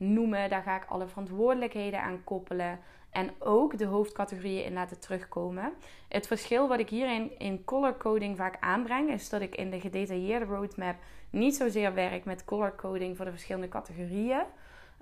noemen. 0.00 0.50
Daar 0.50 0.62
ga 0.62 0.76
ik 0.76 0.88
alle 0.88 1.06
verantwoordelijkheden 1.06 2.02
aan 2.02 2.24
koppelen. 2.24 2.78
En 3.10 3.30
ook 3.38 3.78
de 3.78 3.84
hoofdcategorieën 3.84 4.64
in 4.64 4.72
laten 4.72 5.00
terugkomen. 5.00 5.72
Het 6.08 6.26
verschil 6.26 6.68
wat 6.68 6.78
ik 6.78 6.88
hierin 6.88 7.38
in 7.38 7.64
color 7.64 7.96
coding 7.96 8.36
vaak 8.36 8.56
aanbreng, 8.60 9.10
is 9.10 9.28
dat 9.28 9.40
ik 9.40 9.54
in 9.54 9.70
de 9.70 9.80
gedetailleerde 9.80 10.44
roadmap 10.44 10.96
niet 11.30 11.56
zozeer 11.56 11.94
werk 11.94 12.24
met 12.24 12.44
color 12.44 12.74
coding 12.76 13.16
voor 13.16 13.24
de 13.24 13.30
verschillende 13.30 13.68
categorieën. 13.68 14.42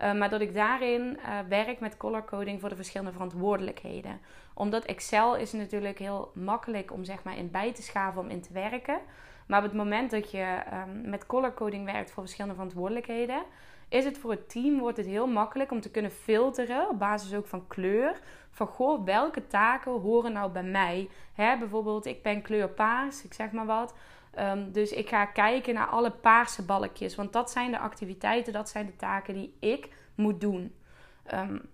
Uh, 0.00 0.14
maar 0.14 0.30
dat 0.30 0.40
ik 0.40 0.54
daarin 0.54 1.02
uh, 1.02 1.38
werk 1.48 1.80
met 1.80 1.96
color 1.96 2.24
coding 2.24 2.60
voor 2.60 2.68
de 2.68 2.76
verschillende 2.76 3.12
verantwoordelijkheden. 3.12 4.20
Omdat 4.54 4.84
Excel 4.84 5.36
is 5.36 5.52
natuurlijk 5.52 5.98
heel 5.98 6.30
makkelijk 6.34 6.92
om 6.92 7.04
zeg 7.04 7.22
maar 7.22 7.36
in 7.36 7.50
bij 7.50 7.72
te 7.72 7.82
schaven 7.82 8.20
om 8.20 8.28
in 8.28 8.40
te 8.40 8.52
werken. 8.52 8.98
Maar 9.46 9.58
op 9.58 9.64
het 9.64 9.74
moment 9.74 10.10
dat 10.10 10.30
je 10.30 10.62
um, 10.72 11.10
met 11.10 11.26
color 11.26 11.54
coding 11.54 11.84
werkt 11.84 12.10
voor 12.10 12.22
verschillende 12.22 12.54
verantwoordelijkheden, 12.54 13.42
is 13.88 14.04
het 14.04 14.18
voor 14.18 14.30
het 14.30 14.50
team 14.50 14.78
wordt 14.78 14.96
het 14.96 15.06
heel 15.06 15.26
makkelijk 15.26 15.70
om 15.70 15.80
te 15.80 15.90
kunnen 15.90 16.10
filteren 16.10 16.88
op 16.88 16.98
basis 16.98 17.34
ook 17.34 17.46
van 17.46 17.66
kleur. 17.66 18.20
Van 18.50 18.66
goh, 18.66 19.04
welke 19.04 19.46
taken 19.46 19.92
horen 19.92 20.32
nou 20.32 20.52
bij 20.52 20.62
mij? 20.62 21.08
Hè, 21.32 21.58
bijvoorbeeld, 21.58 22.06
ik 22.06 22.22
ben 22.22 22.42
kleur 22.42 22.68
paars, 22.68 23.24
ik 23.24 23.34
zeg 23.34 23.52
maar 23.52 23.66
wat. 23.66 23.94
Um, 24.38 24.72
dus 24.72 24.92
ik 24.92 25.08
ga 25.08 25.24
kijken 25.24 25.74
naar 25.74 25.86
alle 25.86 26.10
paarse 26.10 26.64
balkjes. 26.64 27.14
Want 27.14 27.32
dat 27.32 27.50
zijn 27.50 27.70
de 27.70 27.78
activiteiten, 27.78 28.52
dat 28.52 28.68
zijn 28.68 28.86
de 28.86 28.96
taken 28.96 29.34
die 29.34 29.56
ik 29.60 29.88
moet 30.14 30.40
doen. 30.40 30.74
Um, 31.34 31.70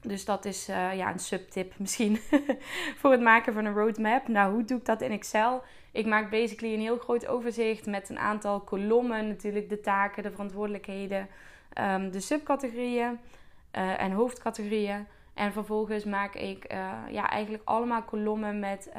dus 0.00 0.24
dat 0.24 0.44
is 0.44 0.68
uh, 0.68 0.96
ja, 0.96 1.12
een 1.12 1.18
subtip 1.18 1.78
misschien 1.78 2.16
voor 2.98 3.10
het 3.10 3.20
maken 3.20 3.52
van 3.52 3.64
een 3.64 3.74
roadmap. 3.74 4.28
Nou, 4.28 4.52
hoe 4.52 4.64
doe 4.64 4.78
ik 4.78 4.84
dat 4.84 5.00
in 5.00 5.10
Excel? 5.10 5.62
Ik 5.92 6.06
maak 6.06 6.30
basically 6.30 6.74
een 6.74 6.80
heel 6.80 6.98
groot 6.98 7.26
overzicht 7.26 7.86
met 7.86 8.08
een 8.08 8.18
aantal 8.18 8.60
kolommen. 8.60 9.28
Natuurlijk 9.28 9.68
de 9.68 9.80
taken, 9.80 10.22
de 10.22 10.30
verantwoordelijkheden, 10.30 11.28
um, 11.80 12.10
de 12.10 12.20
subcategorieën 12.20 13.18
uh, 13.76 14.00
en 14.00 14.12
hoofdcategorieën. 14.12 15.06
En 15.34 15.52
vervolgens 15.52 16.04
maak 16.04 16.34
ik 16.34 16.72
uh, 16.72 16.92
ja, 17.10 17.30
eigenlijk 17.30 17.62
allemaal 17.64 18.02
kolommen 18.02 18.58
met 18.58 18.90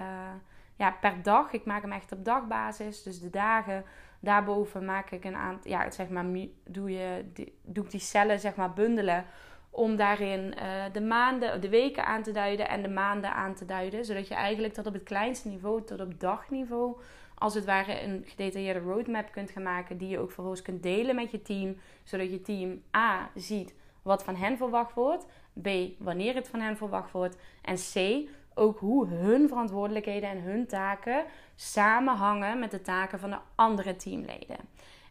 ja, 0.75 0.91
per 0.91 1.23
dag. 1.23 1.51
Ik 1.51 1.65
maak 1.65 1.81
hem 1.81 1.91
echt 1.91 2.11
op 2.11 2.25
dagbasis. 2.25 3.03
Dus 3.03 3.19
de 3.19 3.29
dagen. 3.29 3.83
Daarboven 4.19 4.85
maak 4.85 5.11
ik 5.11 5.23
een 5.23 5.35
aantal. 5.35 5.71
Ja, 5.71 5.91
zeg 5.91 6.09
maar, 6.09 6.25
doe, 6.65 6.91
je, 6.91 7.25
doe 7.61 7.83
ik 7.83 7.91
die 7.91 7.99
cellen 7.99 8.39
zeg 8.39 8.55
maar 8.55 8.73
bundelen 8.73 9.25
om 9.69 9.95
daarin 9.95 10.53
uh, 10.57 10.83
de 10.91 11.01
maanden, 11.01 11.61
de 11.61 11.69
weken 11.69 12.05
aan 12.05 12.23
te 12.23 12.31
duiden 12.31 12.69
en 12.69 12.81
de 12.81 12.89
maanden 12.89 13.33
aan 13.33 13.55
te 13.55 13.65
duiden. 13.65 14.05
Zodat 14.05 14.27
je 14.27 14.33
eigenlijk 14.33 14.73
tot 14.73 14.87
op 14.87 14.93
het 14.93 15.03
kleinste 15.03 15.47
niveau, 15.47 15.83
tot 15.83 16.01
op 16.01 16.19
dagniveau, 16.19 16.97
als 17.35 17.53
het 17.53 17.65
ware 17.65 18.01
een 18.01 18.23
gedetailleerde 18.27 18.79
roadmap 18.79 19.31
kunt 19.31 19.49
gaan 19.49 19.63
maken. 19.63 19.97
Die 19.97 20.09
je 20.09 20.19
ook 20.19 20.31
vervolgens 20.31 20.61
kunt 20.61 20.83
delen 20.83 21.15
met 21.15 21.31
je 21.31 21.41
team. 21.41 21.77
Zodat 22.03 22.31
je 22.31 22.41
team 22.41 22.81
A 22.97 23.29
ziet 23.35 23.73
wat 24.01 24.23
van 24.23 24.35
hen 24.35 24.57
verwacht 24.57 24.93
wordt. 24.93 25.25
B. 25.61 25.69
Wanneer 25.97 26.35
het 26.35 26.47
van 26.47 26.59
hen 26.59 26.77
verwacht 26.77 27.11
wordt. 27.11 27.37
En 27.61 27.75
C. 27.75 28.27
Ook 28.53 28.79
hoe 28.79 29.07
hun 29.07 29.47
verantwoordelijkheden 29.47 30.29
en 30.29 30.41
hun 30.41 30.67
taken 30.67 31.25
samenhangen 31.55 32.59
met 32.59 32.71
de 32.71 32.81
taken 32.81 33.19
van 33.19 33.29
de 33.29 33.37
andere 33.55 33.95
teamleden. 33.95 34.57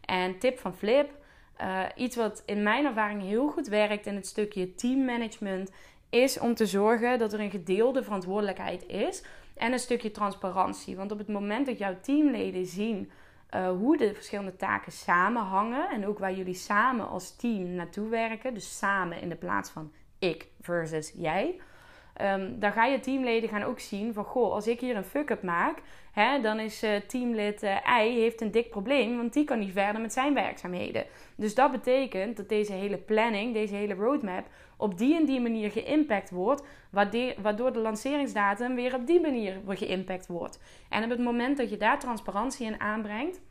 En 0.05 0.39
tip 0.39 0.59
van 0.59 0.73
Flip 0.73 1.11
uh, 1.61 1.83
iets 1.95 2.15
wat 2.15 2.43
in 2.45 2.63
mijn 2.63 2.85
ervaring 2.85 3.21
heel 3.21 3.47
goed 3.49 3.67
werkt 3.67 4.05
in 4.05 4.15
het 4.15 4.27
stukje 4.27 4.75
teammanagement 4.75 5.71
is 6.09 6.39
om 6.39 6.55
te 6.55 6.65
zorgen 6.65 7.19
dat 7.19 7.33
er 7.33 7.39
een 7.39 7.51
gedeelde 7.51 8.03
verantwoordelijkheid 8.03 8.87
is 8.87 9.23
en 9.55 9.71
een 9.71 9.79
stukje 9.79 10.11
transparantie. 10.11 10.95
Want 10.95 11.11
op 11.11 11.17
het 11.17 11.27
moment 11.27 11.65
dat 11.65 11.77
jouw 11.77 11.95
teamleden 12.01 12.65
zien 12.65 13.11
uh, 13.55 13.69
hoe 13.69 13.97
de 13.97 14.13
verschillende 14.13 14.55
taken 14.55 14.91
samenhangen 14.91 15.89
en 15.89 16.07
ook 16.07 16.19
waar 16.19 16.33
jullie 16.33 16.53
samen 16.53 17.07
als 17.07 17.35
team 17.35 17.69
naartoe 17.69 18.09
werken, 18.09 18.53
dus 18.53 18.77
samen 18.77 19.21
in 19.21 19.29
de 19.29 19.35
plaats 19.35 19.69
van 19.69 19.91
ik 20.19 20.47
versus 20.61 21.13
jij, 21.15 21.59
um, 22.21 22.59
dan 22.59 22.71
ga 22.71 22.85
je 22.85 22.99
teamleden 22.99 23.49
gaan 23.49 23.63
ook 23.63 23.79
zien 23.79 24.13
van 24.13 24.23
goh, 24.23 24.53
als 24.53 24.67
ik 24.67 24.79
hier 24.79 24.95
een 24.95 25.03
fuck-up 25.03 25.43
maak, 25.43 25.81
hè, 26.11 26.41
dan 26.41 26.59
is 26.59 26.83
uh, 26.83 26.95
teamlid 26.95 27.63
uh, 27.63 27.75
I 28.03 28.19
heeft 28.19 28.41
een 28.41 28.51
dik 28.51 28.69
probleem, 28.69 29.17
want 29.17 29.33
die 29.33 29.43
kan 29.43 29.59
niet 29.59 29.71
verder 29.71 30.01
met 30.01 30.13
zijn 30.13 30.33
werkzaamheden. 30.33 31.05
Dus 31.35 31.55
dat 31.55 31.71
betekent 31.71 32.37
dat 32.37 32.49
deze 32.49 32.73
hele 32.73 32.97
planning, 32.97 33.53
deze 33.53 33.75
hele 33.75 33.93
roadmap, 33.93 34.45
op 34.77 34.97
die 34.97 35.15
en 35.15 35.25
die 35.25 35.41
manier 35.41 35.71
geïmpact 35.71 36.29
wordt, 36.29 36.63
waardoor 37.41 37.73
de 37.73 37.79
lanceringsdatum 37.79 38.75
weer 38.75 38.95
op 38.95 39.07
die 39.07 39.21
manier 39.21 39.61
geïmpact 39.67 40.27
wordt. 40.27 40.59
En 40.89 41.03
op 41.03 41.09
het 41.09 41.19
moment 41.19 41.57
dat 41.57 41.69
je 41.69 41.77
daar 41.77 41.99
transparantie 41.99 42.65
in 42.65 42.79
aanbrengt 42.79 43.41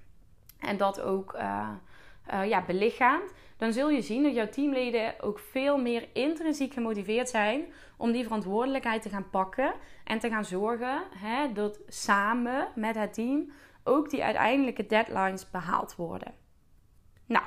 en 0.60 0.76
dat 0.76 1.00
ook 1.00 1.34
uh, 1.34 1.68
ja, 2.48 2.64
belichaamt, 2.66 3.32
dan 3.58 3.72
zul 3.72 3.90
je 3.90 4.02
zien 4.02 4.22
dat 4.22 4.34
jouw 4.34 4.48
teamleden 4.48 5.14
ook 5.20 5.38
veel 5.38 5.78
meer 5.78 6.08
intrinsiek 6.12 6.72
gemotiveerd 6.72 7.28
zijn 7.28 7.64
om 7.96 8.12
die 8.12 8.24
verantwoordelijkheid 8.24 9.02
te 9.02 9.08
gaan 9.08 9.30
pakken 9.30 9.74
en 10.04 10.18
te 10.18 10.28
gaan 10.28 10.44
zorgen 10.44 11.02
hè, 11.16 11.52
dat 11.52 11.80
samen 11.86 12.68
met 12.74 12.94
het 12.94 13.14
team 13.14 13.50
ook 13.84 14.10
die 14.10 14.24
uiteindelijke 14.24 14.86
deadlines 14.86 15.50
behaald 15.50 15.96
worden. 15.96 16.34
Nou, 17.26 17.44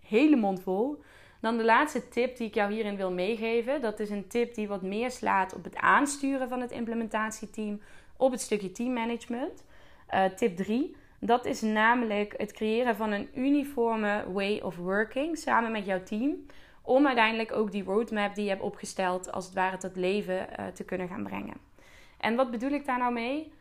hele 0.00 0.36
mond 0.36 0.62
vol. 0.62 1.02
Dan 1.40 1.56
de 1.56 1.64
laatste 1.64 2.08
tip 2.08 2.36
die 2.36 2.46
ik 2.46 2.54
jou 2.54 2.72
hierin 2.72 2.96
wil 2.96 3.12
meegeven. 3.12 3.80
Dat 3.80 4.00
is 4.00 4.10
een 4.10 4.28
tip 4.28 4.54
die 4.54 4.68
wat 4.68 4.82
meer 4.82 5.10
slaat 5.10 5.54
op 5.54 5.64
het 5.64 5.76
aansturen 5.76 6.48
van 6.48 6.60
het 6.60 6.70
implementatieteam 6.70 7.80
op 8.16 8.30
het 8.30 8.40
stukje 8.40 8.72
teammanagement. 8.72 9.64
Uh, 10.14 10.24
tip 10.24 10.56
3. 10.56 10.96
Dat 11.22 11.44
is 11.44 11.60
namelijk 11.60 12.34
het 12.36 12.52
creëren 12.52 12.96
van 12.96 13.12
een 13.12 13.28
uniforme 13.34 14.24
way 14.32 14.58
of 14.58 14.76
working 14.76 15.38
samen 15.38 15.72
met 15.72 15.86
jouw 15.86 16.02
team. 16.02 16.46
Om 16.82 17.06
uiteindelijk 17.06 17.52
ook 17.52 17.72
die 17.72 17.84
roadmap 17.84 18.34
die 18.34 18.44
je 18.44 18.50
hebt 18.50 18.62
opgesteld, 18.62 19.32
als 19.32 19.44
het 19.44 19.54
ware 19.54 19.76
tot 19.76 19.96
leven 19.96 20.36
uh, 20.36 20.66
te 20.66 20.84
kunnen 20.84 21.08
gaan 21.08 21.22
brengen. 21.22 21.56
En 22.18 22.36
wat 22.36 22.50
bedoel 22.50 22.70
ik 22.70 22.86
daar 22.86 22.98
nou 22.98 23.12
mee? 23.12 23.52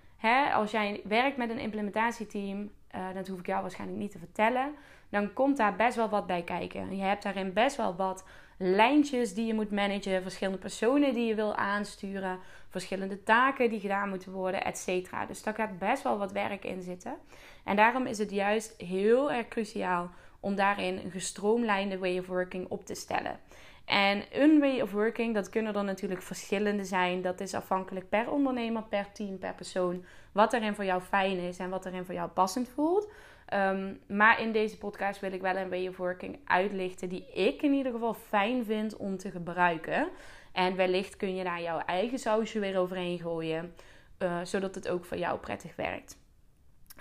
Als 0.53 0.71
jij 0.71 1.01
werkt 1.03 1.37
met 1.37 1.49
een 1.49 1.59
implementatieteam, 1.59 2.71
uh, 2.95 3.13
dat 3.13 3.27
hoef 3.27 3.39
ik 3.39 3.45
jou 3.45 3.61
waarschijnlijk 3.61 3.99
niet 3.99 4.11
te 4.11 4.19
vertellen, 4.19 4.75
dan 5.09 5.33
komt 5.33 5.57
daar 5.57 5.75
best 5.75 5.95
wel 5.95 6.09
wat 6.09 6.27
bij 6.27 6.43
kijken. 6.43 6.95
Je 6.95 7.03
hebt 7.03 7.23
daarin 7.23 7.53
best 7.53 7.75
wel 7.75 7.95
wat 7.95 8.25
lijntjes 8.61 9.33
die 9.33 9.45
je 9.45 9.53
moet 9.53 9.71
managen, 9.71 10.21
verschillende 10.21 10.59
personen 10.59 11.13
die 11.13 11.25
je 11.25 11.35
wil 11.35 11.55
aansturen, 11.55 12.39
verschillende 12.69 13.23
taken 13.23 13.69
die 13.69 13.79
gedaan 13.79 14.09
moeten 14.09 14.31
worden, 14.31 14.63
et 14.63 14.77
cetera. 14.77 15.25
Dus 15.25 15.43
daar 15.43 15.53
gaat 15.53 15.79
best 15.79 16.03
wel 16.03 16.17
wat 16.17 16.31
werk 16.31 16.65
in 16.65 16.81
zitten. 16.81 17.17
En 17.63 17.75
daarom 17.75 18.05
is 18.05 18.17
het 18.17 18.31
juist 18.31 18.73
heel 18.77 19.31
erg 19.31 19.47
cruciaal 19.47 20.09
om 20.39 20.55
daarin 20.55 20.97
een 20.97 21.11
gestroomlijnde 21.11 21.97
way 21.97 22.19
of 22.19 22.27
working 22.27 22.69
op 22.69 22.85
te 22.85 22.95
stellen. 22.95 23.39
En 23.85 24.23
een 24.31 24.59
way 24.59 24.81
of 24.81 24.91
working, 24.91 25.33
dat 25.33 25.49
kunnen 25.49 25.75
er 25.75 25.83
natuurlijk 25.83 26.21
verschillende 26.21 26.85
zijn. 26.85 27.21
Dat 27.21 27.39
is 27.39 27.53
afhankelijk 27.53 28.09
per 28.09 28.31
ondernemer, 28.31 28.83
per 28.83 29.11
team, 29.11 29.37
per 29.37 29.53
persoon. 29.53 30.05
Wat 30.31 30.53
erin 30.53 30.75
voor 30.75 30.85
jou 30.85 31.01
fijn 31.01 31.37
is 31.37 31.57
en 31.57 31.69
wat 31.69 31.85
erin 31.85 32.05
voor 32.05 32.13
jou 32.13 32.29
passend 32.29 32.69
voelt. 32.69 33.11
Um, 33.53 33.99
maar 34.07 34.41
in 34.41 34.51
deze 34.51 34.77
podcast 34.77 35.19
wil 35.19 35.31
ik 35.31 35.41
wel 35.41 35.55
een 35.55 35.69
way 35.69 35.87
of 35.87 35.97
working 35.97 36.39
uitlichten 36.45 37.09
die 37.09 37.25
ik 37.33 37.61
in 37.61 37.73
ieder 37.73 37.91
geval 37.91 38.13
fijn 38.13 38.65
vind 38.65 38.97
om 38.97 39.17
te 39.17 39.31
gebruiken. 39.31 40.09
En 40.51 40.75
wellicht 40.75 41.17
kun 41.17 41.35
je 41.35 41.43
daar 41.43 41.61
jouw 41.61 41.79
eigen 41.79 42.19
sausje 42.19 42.59
weer 42.59 42.77
overheen 42.77 43.19
gooien, 43.19 43.73
uh, 44.19 44.39
zodat 44.43 44.75
het 44.75 44.89
ook 44.89 45.05
voor 45.05 45.17
jou 45.17 45.39
prettig 45.39 45.75
werkt. 45.75 46.17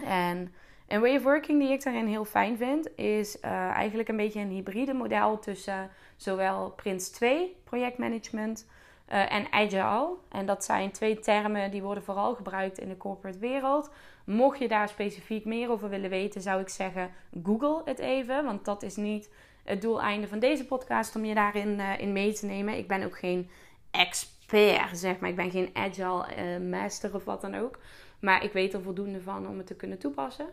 En 0.05 0.55
een 0.89 1.01
way 1.01 1.17
of 1.17 1.23
working 1.23 1.61
die 1.61 1.73
ik 1.73 1.83
daarin 1.83 2.07
heel 2.07 2.25
fijn 2.25 2.57
vind, 2.57 2.97
is 2.97 3.37
uh, 3.37 3.51
eigenlijk 3.51 4.09
een 4.09 4.17
beetje 4.17 4.41
een 4.41 4.51
hybride 4.51 4.95
model 4.95 5.39
tussen 5.39 5.91
zowel 6.17 6.71
Prince 6.71 7.13
2 7.13 7.57
projectmanagement 7.65 8.67
uh, 9.13 9.33
en 9.33 9.53
Agile. 9.53 10.17
En 10.29 10.47
dat 10.47 10.65
zijn 10.65 10.91
twee 10.91 11.19
termen 11.19 11.71
die 11.71 11.83
worden 11.83 12.03
vooral 12.03 12.35
gebruikt 12.35 12.79
in 12.79 12.89
de 12.89 12.97
corporate 12.97 13.39
wereld. 13.39 13.91
Mocht 14.29 14.59
je 14.59 14.69
daar 14.69 14.89
specifiek 14.89 15.45
meer 15.45 15.71
over 15.71 15.89
willen 15.89 16.11
weten, 16.11 16.41
zou 16.41 16.61
ik 16.61 16.69
zeggen: 16.69 17.11
Google 17.43 17.83
het 17.85 17.99
even. 17.99 18.45
Want 18.45 18.65
dat 18.65 18.83
is 18.83 18.97
niet 18.97 19.31
het 19.65 19.83
doeleinde 19.83 20.29
van 20.29 20.39
deze 20.39 20.67
podcast 20.67 21.17
om 21.17 21.25
je 21.25 21.35
daarin 21.35 21.79
uh, 21.79 21.99
in 21.99 22.13
mee 22.13 22.33
te 22.33 22.47
nemen. 22.47 22.77
Ik 22.77 22.89
ben 22.89 23.05
ook 23.05 23.19
geen 23.19 23.51
expert 23.91 24.99
zeg 24.99 25.19
maar. 25.19 25.31
Ik 25.31 25.37
ben 25.37 25.51
geen 25.51 25.71
agile 25.73 26.27
uh, 26.39 26.71
master 26.71 27.15
of 27.15 27.25
wat 27.25 27.41
dan 27.41 27.55
ook. 27.55 27.79
Maar 28.21 28.45
ik 28.45 28.53
weet 28.53 28.75
er 28.75 28.83
voldoende 28.83 29.21
van 29.21 29.49
om 29.49 29.57
het 29.57 29.67
te 29.67 29.77
kunnen 29.77 29.99
toepassen. 29.99 30.47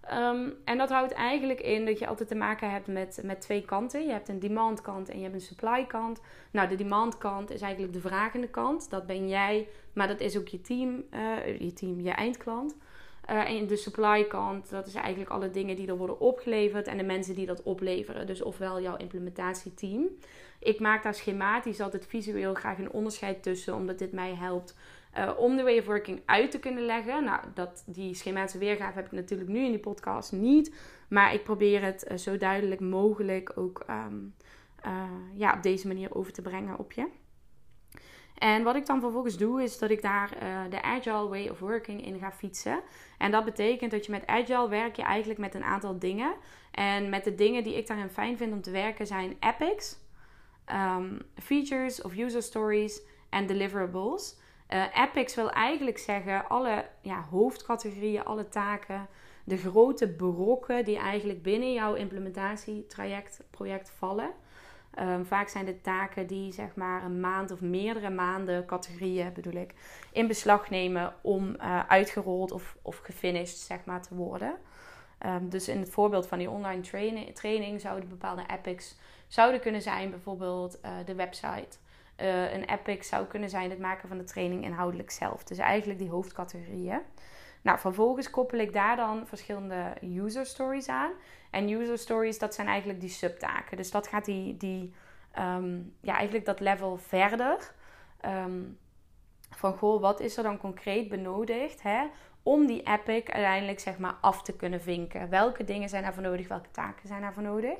Ehm, 0.00 0.50
en 0.64 0.78
dat 0.78 0.90
houdt 0.90 1.12
eigenlijk 1.12 1.60
in 1.60 1.86
dat 1.86 1.98
je 1.98 2.06
altijd 2.06 2.28
te 2.28 2.34
maken 2.34 2.70
hebt 2.70 2.86
met, 2.86 3.20
met 3.22 3.40
twee 3.40 3.64
kanten. 3.64 4.06
Je 4.06 4.12
hebt 4.12 4.28
een 4.28 4.38
demand 4.38 4.80
kant 4.80 5.08
en 5.08 5.16
je 5.16 5.22
hebt 5.22 5.34
een 5.34 5.40
supply 5.40 5.86
kant. 5.86 6.20
Nou, 6.50 6.68
de 6.68 6.76
demand 6.76 7.18
kant 7.18 7.50
is 7.50 7.60
eigenlijk 7.60 7.92
de 7.92 8.00
vragende 8.00 8.48
kant. 8.48 8.90
Dat 8.90 9.06
ben 9.06 9.28
jij, 9.28 9.68
maar 9.92 10.08
dat 10.08 10.20
is 10.20 10.38
ook 10.38 10.48
je 10.48 10.60
team, 10.60 11.04
uh, 11.14 11.60
je 11.60 11.72
team, 11.72 12.00
je 12.00 12.10
eindklant. 12.10 12.76
Uh, 13.30 13.50
en 13.50 13.66
de 13.66 13.76
supply 13.76 14.24
kant, 14.24 14.70
dat 14.70 14.86
is 14.86 14.94
eigenlijk 14.94 15.30
alle 15.30 15.50
dingen 15.50 15.76
die 15.76 15.88
er 15.88 15.96
worden 15.96 16.20
opgeleverd 16.20 16.86
en 16.86 16.96
de 16.96 17.04
mensen 17.04 17.34
die 17.34 17.46
dat 17.46 17.62
opleveren. 17.62 18.26
Dus 18.26 18.42
ofwel 18.42 18.80
jouw 18.80 18.96
implementatieteam. 18.96 20.08
Ik 20.60 20.80
maak 20.80 21.02
daar 21.02 21.14
schematisch 21.14 21.80
altijd 21.80 22.06
visueel 22.06 22.54
graag 22.54 22.78
een 22.78 22.92
onderscheid 22.92 23.42
tussen, 23.42 23.74
omdat 23.74 23.98
dit 23.98 24.12
mij 24.12 24.34
helpt 24.34 24.76
uh, 25.18 25.30
om 25.36 25.56
de 25.56 25.62
way 25.62 25.78
of 25.78 25.86
working 25.86 26.22
uit 26.24 26.50
te 26.50 26.58
kunnen 26.58 26.84
leggen. 26.84 27.24
Nou, 27.24 27.40
dat, 27.54 27.84
die 27.86 28.14
schematische 28.14 28.58
weergave 28.58 28.96
heb 28.96 29.06
ik 29.06 29.12
natuurlijk 29.12 29.50
nu 29.50 29.64
in 29.64 29.70
die 29.70 29.80
podcast 29.80 30.32
niet. 30.32 30.74
Maar 31.08 31.34
ik 31.34 31.44
probeer 31.44 31.82
het 31.82 32.06
uh, 32.10 32.16
zo 32.16 32.36
duidelijk 32.36 32.80
mogelijk 32.80 33.52
ook 33.54 33.84
uh, 33.88 34.04
ja, 35.34 35.54
op 35.54 35.62
deze 35.62 35.86
manier 35.86 36.14
over 36.14 36.32
te 36.32 36.42
brengen 36.42 36.78
op 36.78 36.92
je. 36.92 37.06
En 38.38 38.62
wat 38.62 38.76
ik 38.76 38.86
dan 38.86 39.00
vervolgens 39.00 39.36
doe, 39.36 39.62
is 39.62 39.78
dat 39.78 39.90
ik 39.90 40.02
daar 40.02 40.30
de 40.70 40.82
Agile 40.82 41.28
Way 41.28 41.48
of 41.48 41.58
Working 41.58 42.06
in 42.06 42.18
ga 42.18 42.32
fietsen. 42.32 42.80
En 43.18 43.30
dat 43.30 43.44
betekent 43.44 43.90
dat 43.90 44.04
je 44.04 44.10
met 44.10 44.26
Agile 44.26 44.68
werk 44.68 44.96
je 44.96 45.02
eigenlijk 45.02 45.40
met 45.40 45.54
een 45.54 45.64
aantal 45.64 45.98
dingen. 45.98 46.34
En 46.70 47.08
met 47.08 47.24
de 47.24 47.34
dingen 47.34 47.62
die 47.62 47.76
ik 47.76 47.86
daarin 47.86 48.08
fijn 48.08 48.36
vind 48.36 48.52
om 48.52 48.62
te 48.62 48.70
werken 48.70 49.06
zijn 49.06 49.36
epics, 49.40 49.96
um, 50.72 51.18
features 51.34 52.02
of 52.02 52.16
user 52.16 52.42
stories 52.42 53.00
en 53.28 53.46
deliverables. 53.46 54.36
Uh, 54.70 54.84
epics 54.94 55.34
wil 55.34 55.50
eigenlijk 55.50 55.98
zeggen 55.98 56.48
alle 56.48 56.88
ja, 57.00 57.22
hoofdcategorieën, 57.30 58.24
alle 58.24 58.48
taken, 58.48 59.06
de 59.44 59.56
grote 59.56 60.08
brokken 60.08 60.84
die 60.84 60.98
eigenlijk 60.98 61.42
binnen 61.42 61.72
jouw 61.72 61.94
implementatietraject, 61.94 63.40
project 63.50 63.90
vallen. 63.98 64.30
Um, 65.00 65.26
vaak 65.26 65.48
zijn 65.48 65.66
het 65.66 65.82
taken 65.82 66.26
die 66.26 66.52
zeg 66.52 66.74
maar 66.74 67.04
een 67.04 67.20
maand 67.20 67.50
of 67.50 67.60
meerdere 67.60 68.10
maanden, 68.10 68.66
categorieën 68.66 69.32
bedoel 69.32 69.52
ik, 69.52 69.74
in 70.12 70.26
beslag 70.26 70.70
nemen 70.70 71.14
om 71.20 71.48
uh, 71.48 71.80
uitgerold 71.88 72.52
of, 72.52 72.76
of 72.82 72.98
gefinished 72.98 73.58
zeg 73.58 73.84
maar 73.84 74.02
te 74.02 74.14
worden. 74.14 74.56
Um, 75.26 75.48
dus 75.48 75.68
in 75.68 75.78
het 75.78 75.90
voorbeeld 75.90 76.26
van 76.26 76.38
die 76.38 76.50
online 76.50 76.80
training, 76.80 77.34
training 77.34 77.80
zouden 77.80 78.08
bepaalde 78.08 78.44
epics 78.52 78.98
zouden 79.28 79.60
kunnen 79.60 79.82
zijn 79.82 80.10
bijvoorbeeld 80.10 80.78
uh, 80.84 80.90
de 81.04 81.14
website. 81.14 81.78
Uh, 82.20 82.52
een 82.52 82.64
epic 82.64 83.02
zou 83.02 83.26
kunnen 83.26 83.50
zijn 83.50 83.70
het 83.70 83.78
maken 83.78 84.08
van 84.08 84.18
de 84.18 84.24
training 84.24 84.64
inhoudelijk 84.64 85.10
zelf. 85.10 85.44
Dus 85.44 85.58
eigenlijk 85.58 85.98
die 85.98 86.10
hoofdcategorieën. 86.10 87.00
Nou, 87.62 87.78
vervolgens 87.78 88.30
koppel 88.30 88.58
ik 88.58 88.72
daar 88.72 88.96
dan 88.96 89.26
verschillende 89.26 89.92
user 90.00 90.46
stories 90.46 90.88
aan. 90.88 91.10
En 91.56 91.70
user 91.70 91.98
stories, 91.98 92.38
dat 92.38 92.54
zijn 92.54 92.66
eigenlijk 92.66 93.00
die 93.00 93.08
subtaken. 93.08 93.76
Dus 93.76 93.90
dat 93.90 94.06
gaat 94.06 94.24
die, 94.24 94.56
die 94.56 94.94
um, 95.38 95.94
ja, 96.00 96.14
eigenlijk 96.14 96.44
dat 96.44 96.60
level 96.60 96.96
verder. 96.96 97.72
Um, 98.26 98.78
van 99.50 99.76
goh, 99.76 100.00
wat 100.00 100.20
is 100.20 100.36
er 100.36 100.42
dan 100.42 100.58
concreet 100.58 101.08
benodigd 101.08 101.82
hè, 101.82 102.06
om 102.42 102.66
die 102.66 102.82
epic 102.82 103.30
uiteindelijk 103.30 103.80
zeg 103.80 103.98
maar 103.98 104.16
af 104.20 104.42
te 104.42 104.56
kunnen 104.56 104.80
vinken? 104.80 105.28
Welke 105.28 105.64
dingen 105.64 105.88
zijn 105.88 106.02
daarvoor 106.02 106.22
nodig? 106.22 106.48
Welke 106.48 106.70
taken 106.70 107.08
zijn 107.08 107.20
daarvoor 107.20 107.42
nodig? 107.42 107.78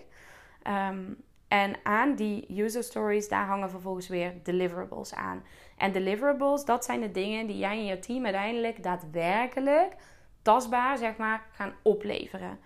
Um, 0.68 1.16
en 1.48 1.76
aan 1.82 2.14
die 2.14 2.62
user 2.62 2.82
stories, 2.82 3.28
daar 3.28 3.46
hangen 3.46 3.70
vervolgens 3.70 4.08
weer 4.08 4.32
deliverables 4.42 5.14
aan. 5.14 5.44
En 5.76 5.92
deliverables, 5.92 6.64
dat 6.64 6.84
zijn 6.84 7.00
de 7.00 7.10
dingen 7.10 7.46
die 7.46 7.58
jij 7.58 7.78
en 7.78 7.84
je 7.84 7.98
team 7.98 8.24
uiteindelijk 8.24 8.82
daadwerkelijk 8.82 9.94
tastbaar, 10.42 10.98
zeg 10.98 11.16
maar, 11.16 11.46
gaan 11.52 11.74
opleveren. 11.82 12.58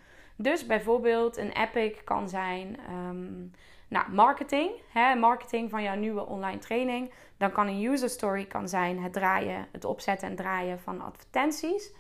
Dus 0.43 0.67
bijvoorbeeld 0.67 1.37
een 1.37 1.53
epic 1.53 1.97
kan 2.05 2.29
zijn 2.29 2.77
um, 2.91 3.51
nou, 3.89 4.11
marketing. 4.11 4.71
Hè, 4.93 5.15
marketing 5.15 5.71
van 5.71 5.83
jouw 5.83 5.97
nieuwe 5.97 6.27
online 6.27 6.59
training. 6.59 7.13
Dan 7.37 7.53
kan 7.53 7.67
een 7.67 7.85
user 7.85 8.09
story 8.09 8.45
kan 8.45 8.69
zijn 8.69 9.03
het 9.03 9.13
draaien, 9.13 9.67
het 9.73 9.85
opzetten 9.85 10.29
en 10.29 10.37
draaien 10.37 10.81
van 10.81 11.01
advertenties. 11.01 11.93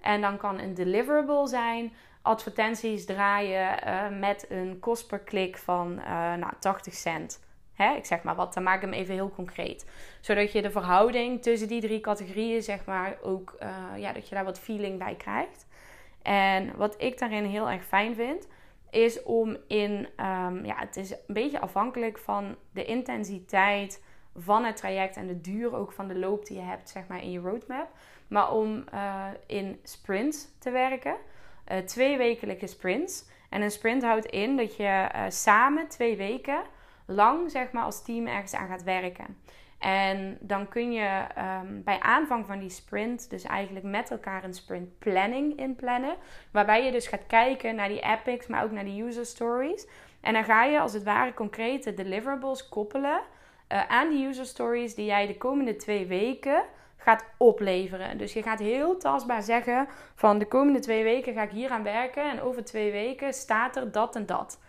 En 0.00 0.20
dan 0.20 0.36
kan 0.36 0.58
een 0.58 0.74
deliverable 0.74 1.48
zijn 1.48 1.92
advertenties 2.22 3.04
draaien 3.04 3.86
uh, 3.86 4.18
met 4.18 4.46
een 4.48 4.78
kost 4.80 5.06
per 5.06 5.18
klik 5.18 5.58
van 5.58 5.92
uh, 5.98 6.34
nou, 6.34 6.52
80 6.58 6.94
cent. 6.94 7.46
Hè, 7.74 7.94
ik 7.94 8.04
zeg 8.04 8.22
maar 8.22 8.34
wat, 8.34 8.54
dan 8.54 8.62
maak 8.62 8.76
ik 8.76 8.80
hem 8.80 8.92
even 8.92 9.14
heel 9.14 9.30
concreet. 9.30 9.86
Zodat 10.20 10.52
je 10.52 10.62
de 10.62 10.70
verhouding 10.70 11.42
tussen 11.42 11.68
die 11.68 11.80
drie 11.80 12.00
categorieën, 12.00 12.62
zeg 12.62 12.84
maar, 12.84 13.16
ook, 13.22 13.56
uh, 13.62 14.00
ja, 14.00 14.12
dat 14.12 14.28
je 14.28 14.34
daar 14.34 14.44
wat 14.44 14.58
feeling 14.58 14.98
bij 14.98 15.14
krijgt. 15.14 15.66
En 16.30 16.76
wat 16.76 17.02
ik 17.02 17.18
daarin 17.18 17.44
heel 17.44 17.70
erg 17.70 17.84
fijn 17.84 18.14
vind, 18.14 18.48
is 18.90 19.22
om 19.22 19.56
in, 19.66 20.08
um, 20.16 20.64
ja, 20.64 20.76
het 20.76 20.96
is 20.96 21.10
een 21.10 21.18
beetje 21.26 21.60
afhankelijk 21.60 22.18
van 22.18 22.56
de 22.72 22.84
intensiteit 22.84 24.04
van 24.36 24.64
het 24.64 24.76
traject 24.76 25.16
en 25.16 25.26
de 25.26 25.40
duur 25.40 25.74
ook 25.74 25.92
van 25.92 26.08
de 26.08 26.18
loop 26.18 26.46
die 26.46 26.56
je 26.56 26.62
hebt, 26.62 26.88
zeg 26.88 27.06
maar, 27.06 27.22
in 27.22 27.30
je 27.30 27.38
roadmap. 27.38 27.88
Maar 28.28 28.52
om 28.52 28.84
in 29.46 29.80
sprints 29.82 30.48
te 30.58 30.70
werken 30.70 31.16
uh, 31.72 31.78
twee 31.78 32.16
wekelijke 32.16 32.66
sprints. 32.66 33.24
En 33.48 33.62
een 33.62 33.70
sprint 33.70 34.02
houdt 34.02 34.26
in 34.26 34.56
dat 34.56 34.76
je 34.76 35.08
uh, 35.14 35.22
samen 35.28 35.88
twee 35.88 36.16
weken 36.16 36.62
lang 37.06 37.50
zeg 37.50 37.72
maar, 37.72 37.84
als 37.84 38.04
team 38.04 38.26
ergens 38.26 38.54
aan 38.54 38.68
gaat 38.68 38.82
werken. 38.82 39.36
En 39.78 40.38
dan 40.40 40.68
kun 40.68 40.92
je 40.92 41.24
um, 41.38 41.82
bij 41.84 42.00
aanvang 42.00 42.46
van 42.46 42.58
die 42.58 42.70
sprint 42.70 43.30
dus 43.30 43.44
eigenlijk 43.44 43.84
met 43.84 44.10
elkaar 44.10 44.44
een 44.44 44.54
sprint 44.54 44.98
planning 44.98 45.58
inplannen. 45.58 46.16
Waarbij 46.50 46.84
je 46.84 46.92
dus 46.92 47.06
gaat 47.06 47.26
kijken 47.26 47.74
naar 47.74 47.88
die 47.88 48.00
epics, 48.00 48.46
maar 48.46 48.64
ook 48.64 48.70
naar 48.70 48.84
die 48.84 49.04
user 49.04 49.26
stories. 49.26 49.86
En 50.20 50.32
dan 50.32 50.44
ga 50.44 50.64
je 50.64 50.80
als 50.80 50.92
het 50.92 51.02
ware 51.02 51.34
concrete 51.34 51.94
deliverables 51.94 52.68
koppelen 52.68 53.20
uh, 53.72 53.86
aan 53.88 54.10
die 54.10 54.26
user 54.26 54.46
stories 54.46 54.94
die 54.94 55.06
jij 55.06 55.26
de 55.26 55.36
komende 55.36 55.76
twee 55.76 56.06
weken 56.06 56.62
gaat 56.96 57.24
opleveren. 57.36 58.18
Dus 58.18 58.32
je 58.32 58.42
gaat 58.42 58.58
heel 58.58 58.96
tastbaar 58.96 59.42
zeggen 59.42 59.88
van 60.14 60.38
de 60.38 60.46
komende 60.46 60.78
twee 60.78 61.02
weken 61.02 61.34
ga 61.34 61.42
ik 61.42 61.50
hier 61.50 61.70
aan 61.70 61.82
werken 61.82 62.30
en 62.30 62.40
over 62.40 62.64
twee 62.64 62.92
weken 62.92 63.32
staat 63.32 63.76
er 63.76 63.92
dat 63.92 64.16
en 64.16 64.26
dat. 64.26 64.60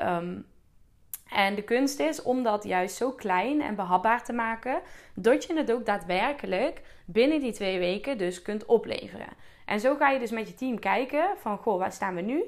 Um, 0.00 0.46
en 1.30 1.54
de 1.54 1.62
kunst 1.62 2.00
is 2.00 2.22
om 2.22 2.42
dat 2.42 2.64
juist 2.64 2.96
zo 2.96 3.12
klein 3.12 3.62
en 3.62 3.74
behapbaar 3.74 4.24
te 4.24 4.32
maken, 4.32 4.80
dat 5.14 5.44
je 5.44 5.56
het 5.56 5.72
ook 5.72 5.86
daadwerkelijk 5.86 6.82
binnen 7.06 7.40
die 7.40 7.52
twee 7.52 7.78
weken 7.78 8.18
dus 8.18 8.42
kunt 8.42 8.66
opleveren. 8.66 9.28
En 9.66 9.80
zo 9.80 9.96
ga 9.96 10.10
je 10.10 10.18
dus 10.18 10.30
met 10.30 10.48
je 10.48 10.54
team 10.54 10.78
kijken 10.78 11.24
van, 11.36 11.58
goh, 11.58 11.78
waar 11.78 11.92
staan 11.92 12.14
we 12.14 12.20
nu? 12.20 12.44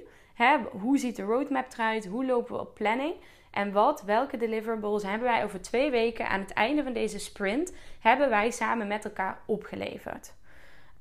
Hoe 0.71 0.99
ziet 0.99 1.17
de 1.17 1.23
roadmap 1.23 1.67
eruit? 1.73 2.07
Hoe 2.07 2.27
lopen 2.27 2.55
we 2.55 2.61
op 2.61 2.75
planning? 2.75 3.15
En 3.51 3.73
wat, 3.73 4.03
welke 4.03 4.37
deliverables 4.37 5.03
hebben 5.03 5.29
wij 5.29 5.45
over 5.45 5.63
twee 5.63 5.91
weken 5.91 6.29
aan 6.29 6.41
het 6.41 6.53
einde 6.53 6.83
van 6.83 6.93
deze 6.93 7.19
sprint, 7.19 7.75
hebben 8.01 8.29
wij 8.29 8.51
samen 8.51 8.87
met 8.87 9.05
elkaar 9.05 9.39
opgeleverd? 9.47 10.35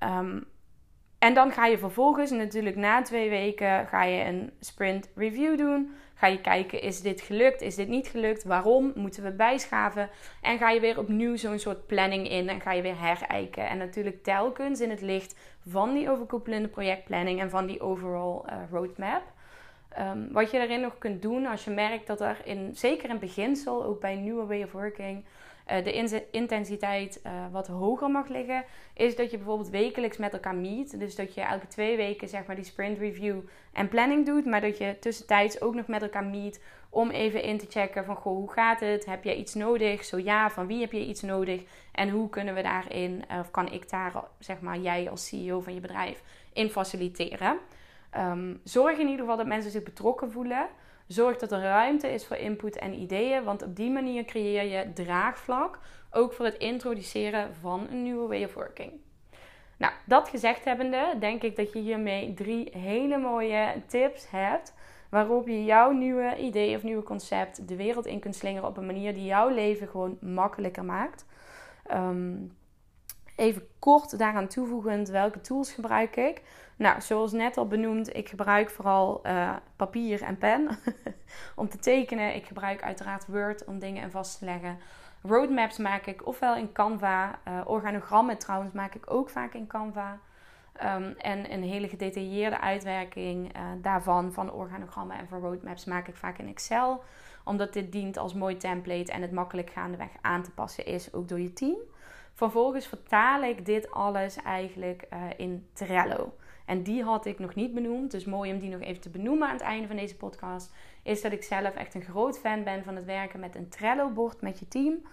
Um, 0.04 0.46
en 1.20 1.34
dan 1.34 1.52
ga 1.52 1.66
je 1.66 1.78
vervolgens 1.78 2.32
natuurlijk 2.32 2.76
na 2.76 3.02
twee 3.02 3.30
weken 3.30 3.88
ga 3.88 4.04
je 4.04 4.24
een 4.24 4.52
sprint 4.60 5.10
review 5.16 5.58
doen. 5.58 5.94
Ga 6.22 6.28
je 6.28 6.42
kijken, 6.42 6.82
is 6.82 7.02
dit 7.02 7.22
gelukt? 7.22 7.62
Is 7.62 7.76
dit 7.76 7.88
niet 7.88 8.08
gelukt? 8.08 8.44
Waarom? 8.44 8.92
Moeten 8.96 9.24
we 9.24 9.32
bijschaven? 9.32 10.10
En 10.42 10.58
ga 10.58 10.70
je 10.70 10.80
weer 10.80 11.00
opnieuw 11.00 11.36
zo'n 11.36 11.60
soort 11.60 11.88
planning 11.88 12.30
in 12.30 12.50
en 12.50 12.62
ga 12.62 12.72
je 12.72 12.82
weer 12.82 13.00
herijken. 13.00 13.70
En 13.70 13.78
natuurlijk 13.78 14.24
telkens 14.24 14.82
in 14.82 14.90
het 14.90 15.02
licht 15.02 15.36
van 15.68 15.94
die 15.94 16.10
overkoepelende 16.10 16.68
projectplanning 16.68 17.40
en 17.40 17.50
van 17.50 17.66
die 17.66 17.82
overall 17.82 18.42
uh, 18.46 18.54
roadmap. 18.72 19.22
Um, 20.00 20.28
wat 20.32 20.52
je 20.52 20.58
daarin 20.58 20.82
nog 20.82 20.98
kunt 20.98 21.22
doen 21.22 21.46
als 21.46 21.64
je 21.64 21.72
merkt 21.72 22.08
dat 22.08 22.22
er 22.22 22.38
in, 22.44 22.72
zeker 22.76 23.10
in 23.10 23.20
beginsel, 23.20 23.86
ook 23.86 24.00
bij 24.00 24.14
een 24.14 24.24
nieuwe 24.24 24.46
way 24.46 24.64
of 24.64 24.72
working, 24.72 25.24
de 25.66 26.24
intensiteit 26.32 27.22
uh, 27.26 27.32
wat 27.52 27.68
hoger 27.68 28.10
mag 28.10 28.28
liggen, 28.28 28.64
is 28.94 29.16
dat 29.16 29.32
je 29.32 29.38
bijvoorbeeld 29.38 29.70
wekelijks 29.70 30.18
met 30.18 30.34
elkaar 30.34 30.56
meet. 30.56 31.00
Dus 31.00 31.16
dat 31.16 31.34
je 31.34 31.42
elke 31.42 31.68
twee 31.68 31.98
weken 31.98 32.28
zeg 32.28 32.46
maar 32.46 32.56
die 32.56 32.66
sprint 32.66 32.98
review 32.98 33.40
en 33.74 33.88
planning 33.88 34.26
doet, 34.26 34.46
maar 34.46 34.62
dat 34.62 34.78
je 34.78 35.00
tussentijds 35.00 35.62
ook 35.62 35.76
nog 35.76 35.88
met 35.88 36.02
elkaar 36.02 36.26
meet 36.26 36.64
om 36.90 37.10
even 37.10 37.44
in 37.44 37.58
te 37.58 37.66
checken 37.70 38.06
van 38.06 38.16
goh, 38.16 38.36
hoe 38.36 38.52
gaat 38.52 38.80
het? 38.80 39.06
Heb 39.06 39.24
jij 39.24 39.36
iets 39.36 39.54
nodig? 39.54 40.04
Zo 40.06 40.18
ja, 40.18 40.50
van 40.50 40.68
wie 40.68 40.82
heb 40.82 40.92
je 40.92 41.06
iets 41.06 41.22
nodig? 41.22 41.64
En 41.92 42.10
hoe 42.10 42.30
kunnen 42.30 42.54
we 42.54 42.62
daarin, 42.62 43.24
of 43.40 43.52
kan 43.52 43.72
ik 43.72 43.90
daar, 43.90 44.14
zeg 44.40 44.62
maar, 44.62 44.78
jij 44.78 45.10
als 45.10 45.28
CEO 45.28 45.60
van 45.60 45.74
je 45.74 45.80
bedrijf 45.80 46.24
in 46.54 46.70
faciliteren? 46.70 47.58
Um, 48.18 48.60
zorg 48.64 48.98
in 48.98 49.08
ieder 49.08 49.20
geval 49.20 49.38
dat 49.38 49.48
mensen 49.48 49.72
zich 49.72 49.84
betrokken 49.84 50.32
voelen. 50.32 50.68
Zorg 51.12 51.38
dat 51.38 51.52
er 51.52 51.62
ruimte 51.62 52.08
is 52.08 52.26
voor 52.26 52.38
input 52.38 52.78
en 52.78 52.94
ideeën, 52.94 53.44
want 53.44 53.64
op 53.64 53.76
die 53.76 53.92
manier 53.92 54.26
creëer 54.26 54.64
je 54.64 54.94
draagvlak 54.94 55.80
ook 56.12 56.34
voor 56.34 56.46
het 56.46 56.58
introduceren 56.58 57.56
van 57.56 57.88
een 57.90 58.04
nieuwe 58.04 58.28
way 58.28 58.44
of 58.44 58.54
working. 58.54 58.92
Nou, 59.78 59.94
dat 60.06 60.30
gezegd 60.30 60.66
hebbende, 60.66 61.16
denk 61.20 61.44
ik 61.44 61.56
dat 61.56 61.74
je 61.74 61.80
hiermee 61.80 62.34
drie 62.34 62.78
hele 62.78 63.18
mooie 63.18 63.74
tips 63.88 64.30
hebt 64.30 64.74
waarop 65.10 65.48
je 65.48 65.66
jouw 65.66 65.92
nieuwe 65.92 66.38
idee 66.38 66.76
of 66.76 66.84
nieuwe 66.84 67.04
concept 67.04 67.68
de 67.68 67.76
wereld 67.76 68.06
in 68.06 68.20
kunt 68.20 68.36
slingeren 68.36 68.68
op 68.68 68.78
een 68.78 68.86
manier 68.86 69.14
die 69.14 69.26
jouw 69.26 69.50
leven 69.50 69.88
gewoon 69.88 70.18
makkelijker 70.22 70.86
maakt. 70.86 71.26
Ehm, 71.86 72.36
even 73.42 73.68
kort 73.80 74.18
daaraan 74.18 74.48
toevoegend, 74.48 75.10
welke 75.10 75.42
tools 75.42 75.72
gebruik 75.72 76.16
ik? 76.16 76.42
Nou, 76.76 77.02
zoals 77.02 77.32
net 77.32 77.58
al 77.58 77.68
benoemd, 77.68 78.16
ik 78.16 78.30
gebruik 78.30 78.70
vooral 78.70 79.22
uh, 79.26 79.56
papier 79.76 80.22
en 80.22 80.38
pen 80.38 80.68
om 81.56 81.70
te 81.70 81.78
tekenen. 81.78 82.36
Ik 82.36 82.46
gebruik 82.46 82.84
uiteraard 82.84 83.28
Word 83.28 83.66
om 83.66 83.80
dingen 83.80 84.04
in 84.04 84.12
vast 84.12 84.40
te 84.40 84.46
leggen. 84.46 84.78
Roadmaps 85.24 85.78
maak 85.78 86.06
ik 86.06 86.28
ofwel 86.28 86.56
in 86.56 86.72
Canva. 86.72 87.40
Uh, 87.48 87.62
organogrammen 87.66 88.38
trouwens 88.38 88.74
maak 88.74 88.96
ik 88.96 89.12
ook 89.12 89.30
vaak 89.30 89.54
in 89.54 89.68
Canva. 89.68 90.20
Um, 90.84 91.16
en 91.18 91.54
een 91.54 91.64
hele 91.64 91.90
gedetailleerde 91.90 92.60
uitwerking 92.60 93.56
uh, 93.56 93.62
daarvan, 93.82 94.34
van 94.34 94.52
organogrammen 94.52 95.18
en 95.18 95.28
van 95.28 95.40
roadmaps, 95.40 95.86
maak 95.86 96.08
ik 96.08 96.16
vaak 96.16 96.38
in 96.38 96.48
Excel. 96.48 97.04
Omdat 97.44 97.74
dit 97.74 97.92
dient 97.92 98.18
als 98.18 98.34
mooi 98.34 98.58
template 98.58 99.12
en 99.12 99.22
het 99.22 99.32
makkelijk 99.32 99.70
gaandeweg 99.70 100.10
aan 100.22 100.44
te 100.44 100.52
passen 100.52 100.86
is, 100.86 101.14
ook 101.14 101.28
door 101.28 101.40
je 101.40 101.54
team. 101.54 101.78
Vervolgens 102.34 102.88
vertaal 102.88 103.44
ik 103.44 103.66
dit 103.66 103.92
alles 103.92 104.36
eigenlijk 104.36 105.08
uh, 105.14 105.20
in 105.38 105.68
Trello. 105.74 106.34
En 106.66 106.84
die 106.84 107.04
had 107.04 107.26
ik 107.26 107.40
nog 107.40 107.56
niet 107.56 107.74
benoemd. 107.74 108.12
Dus 108.12 108.26
mooi 108.26 108.54
om 108.54 108.60
die 108.60 108.70
nog 108.70 108.82
even 108.82 109.02
te 109.02 109.10
benoemen 109.10 109.48
aan 109.48 109.54
het 109.54 109.64
einde 109.64 109.88
van 109.88 109.96
deze 109.96 110.16
podcast. 110.16 110.74
Is 111.04 111.22
dat 111.22 111.32
ik 111.32 111.44
zelf 111.44 111.76
echt 111.76 111.94
een 111.94 112.02
groot 112.02 112.40
fan 112.40 112.64
ben 112.64 112.84
van 112.84 112.96
het 112.96 113.06
werken 113.06 113.40
met 113.40 113.56
een 113.56 113.70
Trello-bord 113.70 114.42
met 114.42 114.60
je 114.60 114.68
team. 114.68 115.06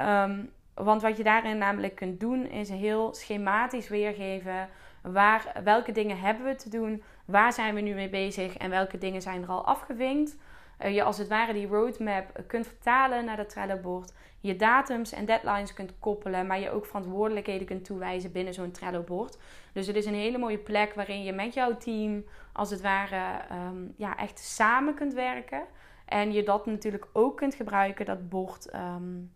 Um, 0.00 0.52
want 0.74 1.02
wat 1.02 1.16
je 1.16 1.22
daarin 1.22 1.58
namelijk 1.58 1.94
kunt 1.94 2.20
doen, 2.20 2.46
is 2.46 2.68
heel 2.68 3.14
schematisch 3.14 3.88
weergeven. 3.88 4.68
Waar, 5.02 5.60
welke 5.64 5.92
dingen 5.92 6.18
hebben 6.18 6.46
we 6.46 6.54
te 6.54 6.68
doen? 6.68 7.02
Waar 7.24 7.52
zijn 7.52 7.74
we 7.74 7.80
nu 7.80 7.94
mee 7.94 8.08
bezig? 8.08 8.56
En 8.56 8.70
welke 8.70 8.98
dingen 8.98 9.22
zijn 9.22 9.42
er 9.42 9.48
al 9.48 9.64
afgevinkt? 9.64 10.36
Uh, 10.84 10.94
je 10.94 11.02
als 11.02 11.18
het 11.18 11.28
ware 11.28 11.52
die 11.52 11.66
roadmap 11.66 12.44
kunt 12.46 12.66
vertalen 12.66 13.24
naar 13.24 13.36
dat 13.36 13.48
Trello-bord. 13.48 14.12
Je 14.46 14.56
datums 14.56 15.12
en 15.12 15.24
deadlines 15.24 15.74
kunt 15.74 15.98
koppelen, 15.98 16.46
maar 16.46 16.60
je 16.60 16.70
ook 16.70 16.86
verantwoordelijkheden 16.86 17.66
kunt 17.66 17.84
toewijzen 17.84 18.32
binnen 18.32 18.54
zo'n 18.54 18.70
Trello-bord. 18.70 19.38
Dus 19.72 19.86
het 19.86 19.96
is 19.96 20.06
een 20.06 20.14
hele 20.14 20.38
mooie 20.38 20.58
plek 20.58 20.94
waarin 20.94 21.22
je 21.22 21.32
met 21.32 21.54
jouw 21.54 21.76
team 21.76 22.24
als 22.52 22.70
het 22.70 22.80
ware 22.80 23.40
um, 23.52 23.94
ja, 23.96 24.16
echt 24.16 24.38
samen 24.38 24.94
kunt 24.94 25.14
werken. 25.14 25.62
En 26.04 26.32
je 26.32 26.42
dat 26.42 26.66
natuurlijk 26.66 27.06
ook 27.12 27.36
kunt 27.36 27.54
gebruiken, 27.54 28.04
dat 28.04 28.28
bord, 28.28 28.74
um, 28.74 29.32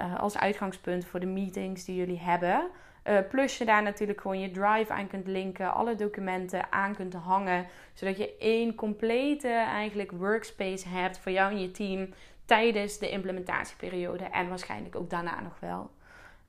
uh, 0.00 0.20
als 0.20 0.38
uitgangspunt 0.38 1.06
voor 1.06 1.20
de 1.20 1.26
meetings 1.26 1.84
die 1.84 1.96
jullie 1.96 2.20
hebben. 2.20 2.70
Uh, 3.04 3.18
plus 3.30 3.58
je 3.58 3.64
daar 3.64 3.82
natuurlijk 3.82 4.20
gewoon 4.20 4.40
je 4.40 4.50
drive 4.50 4.92
aan 4.92 5.06
kunt 5.06 5.26
linken, 5.26 5.74
alle 5.74 5.94
documenten 5.94 6.72
aan 6.72 6.94
kunt 6.94 7.14
hangen, 7.14 7.66
zodat 7.92 8.16
je 8.16 8.36
één 8.38 8.74
complete 8.74 9.48
eigenlijk 9.48 10.10
workspace 10.10 10.88
hebt 10.88 11.18
voor 11.18 11.32
jou 11.32 11.52
en 11.52 11.60
je 11.60 11.70
team 11.70 12.08
tijdens 12.44 12.98
de 12.98 13.10
implementatieperiode 13.10 14.24
en 14.24 14.48
waarschijnlijk 14.48 14.96
ook 14.96 15.10
daarna 15.10 15.40
nog 15.40 15.60
wel. 15.60 15.90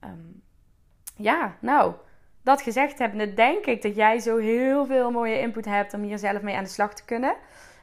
Um, 0.03 0.41
ja, 1.15 1.55
nou, 1.59 1.93
dat 2.43 2.61
gezegd 2.61 2.99
hebbende, 2.99 3.33
denk 3.33 3.65
ik 3.65 3.81
dat 3.81 3.95
jij 3.95 4.19
zo 4.19 4.37
heel 4.37 4.85
veel 4.85 5.11
mooie 5.11 5.39
input 5.39 5.65
hebt 5.65 5.93
om 5.93 6.01
hier 6.01 6.17
zelf 6.17 6.41
mee 6.41 6.55
aan 6.55 6.63
de 6.63 6.69
slag 6.69 6.93
te 6.93 7.05
kunnen. 7.05 7.35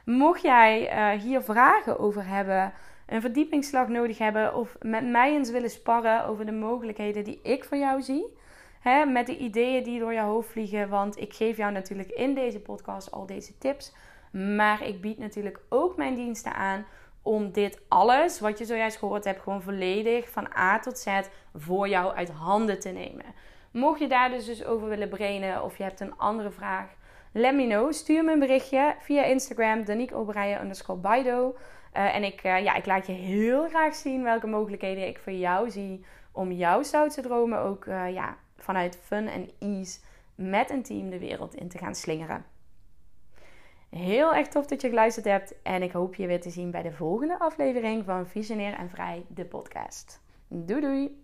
Mocht 0.05 0.41
jij 0.41 0.93
uh, 1.15 1.21
hier 1.21 1.41
vragen 1.41 1.99
over 1.99 2.27
hebben, 2.27 2.73
een 3.05 3.21
verdiepingsslag 3.21 3.87
nodig 3.87 4.17
hebben 4.17 4.55
of 4.55 4.75
met 4.81 5.05
mij 5.05 5.33
eens 5.33 5.51
willen 5.51 5.69
sparren 5.69 6.25
over 6.25 6.45
de 6.45 6.51
mogelijkheden 6.51 7.23
die 7.23 7.39
ik 7.41 7.63
voor 7.63 7.77
jou 7.77 8.01
zie. 8.01 8.37
Hè, 8.79 9.05
met 9.05 9.25
de 9.25 9.37
ideeën 9.37 9.83
die 9.83 9.99
door 9.99 10.13
je 10.13 10.19
hoofd 10.19 10.49
vliegen. 10.49 10.89
Want 10.89 11.19
ik 11.19 11.33
geef 11.33 11.57
jou 11.57 11.71
natuurlijk 11.71 12.09
in 12.09 12.33
deze 12.33 12.59
podcast 12.59 13.11
al 13.11 13.25
deze 13.25 13.57
tips. 13.57 13.93
Maar 14.31 14.87
ik 14.87 15.01
bied 15.01 15.17
natuurlijk 15.17 15.59
ook 15.69 15.97
mijn 15.97 16.15
diensten 16.15 16.55
aan 16.55 16.85
om 17.23 17.51
dit 17.51 17.81
alles 17.87 18.39
wat 18.39 18.57
je 18.57 18.65
zojuist 18.65 18.97
gehoord 18.97 19.23
hebt, 19.23 19.41
gewoon 19.41 19.61
volledig 19.61 20.29
van 20.29 20.47
A 20.57 20.79
tot 20.79 20.97
Z 20.97 21.07
voor 21.55 21.87
jou 21.87 22.15
uit 22.15 22.29
handen 22.29 22.79
te 22.79 22.89
nemen. 22.89 23.25
Mocht 23.71 23.99
je 23.99 24.07
daar 24.07 24.29
dus, 24.29 24.45
dus 24.45 24.65
over 24.65 24.87
willen 24.87 25.09
brainen 25.09 25.63
of 25.63 25.77
je 25.77 25.83
hebt 25.83 25.99
een 25.99 26.17
andere 26.17 26.51
vraag, 26.51 26.87
let 27.31 27.55
me 27.55 27.67
know. 27.67 27.91
Stuur 27.91 28.23
me 28.23 28.31
een 28.31 28.39
berichtje 28.39 28.95
via 28.99 29.23
Instagram, 29.23 29.85
Danique 29.85 30.15
underscore 30.61 30.99
Baido. 30.99 31.55
Uh, 31.95 32.15
en 32.15 32.23
ik, 32.23 32.43
uh, 32.43 32.63
ja, 32.63 32.75
ik 32.75 32.85
laat 32.85 33.07
je 33.07 33.13
heel 33.13 33.67
graag 33.67 33.95
zien 33.95 34.23
welke 34.23 34.47
mogelijkheden 34.47 35.07
ik 35.07 35.19
voor 35.19 35.33
jou 35.33 35.71
zie 35.71 36.05
om 36.31 36.51
jouw 36.51 36.83
stoutste 36.83 37.21
dromen 37.21 37.59
ook 37.59 37.85
uh, 37.85 38.13
ja, 38.13 38.37
vanuit 38.57 38.99
fun 39.03 39.27
en 39.27 39.49
ease 39.59 39.99
met 40.35 40.69
een 40.69 40.83
team 40.83 41.09
de 41.09 41.19
wereld 41.19 41.55
in 41.55 41.69
te 41.69 41.77
gaan 41.77 41.95
slingeren. 41.95 42.45
Heel 43.95 44.35
erg 44.35 44.47
tof 44.47 44.65
dat 44.65 44.81
je 44.81 44.89
geluisterd 44.89 45.25
hebt 45.25 45.61
en 45.61 45.81
ik 45.81 45.91
hoop 45.91 46.15
je 46.15 46.27
weer 46.27 46.41
te 46.41 46.49
zien 46.49 46.71
bij 46.71 46.81
de 46.81 46.91
volgende 46.91 47.39
aflevering 47.39 48.05
van 48.05 48.27
Visionair 48.27 48.73
en 48.73 48.89
Vrij, 48.89 49.25
de 49.27 49.45
podcast. 49.45 50.21
Doei 50.47 50.81
doei! 50.81 51.22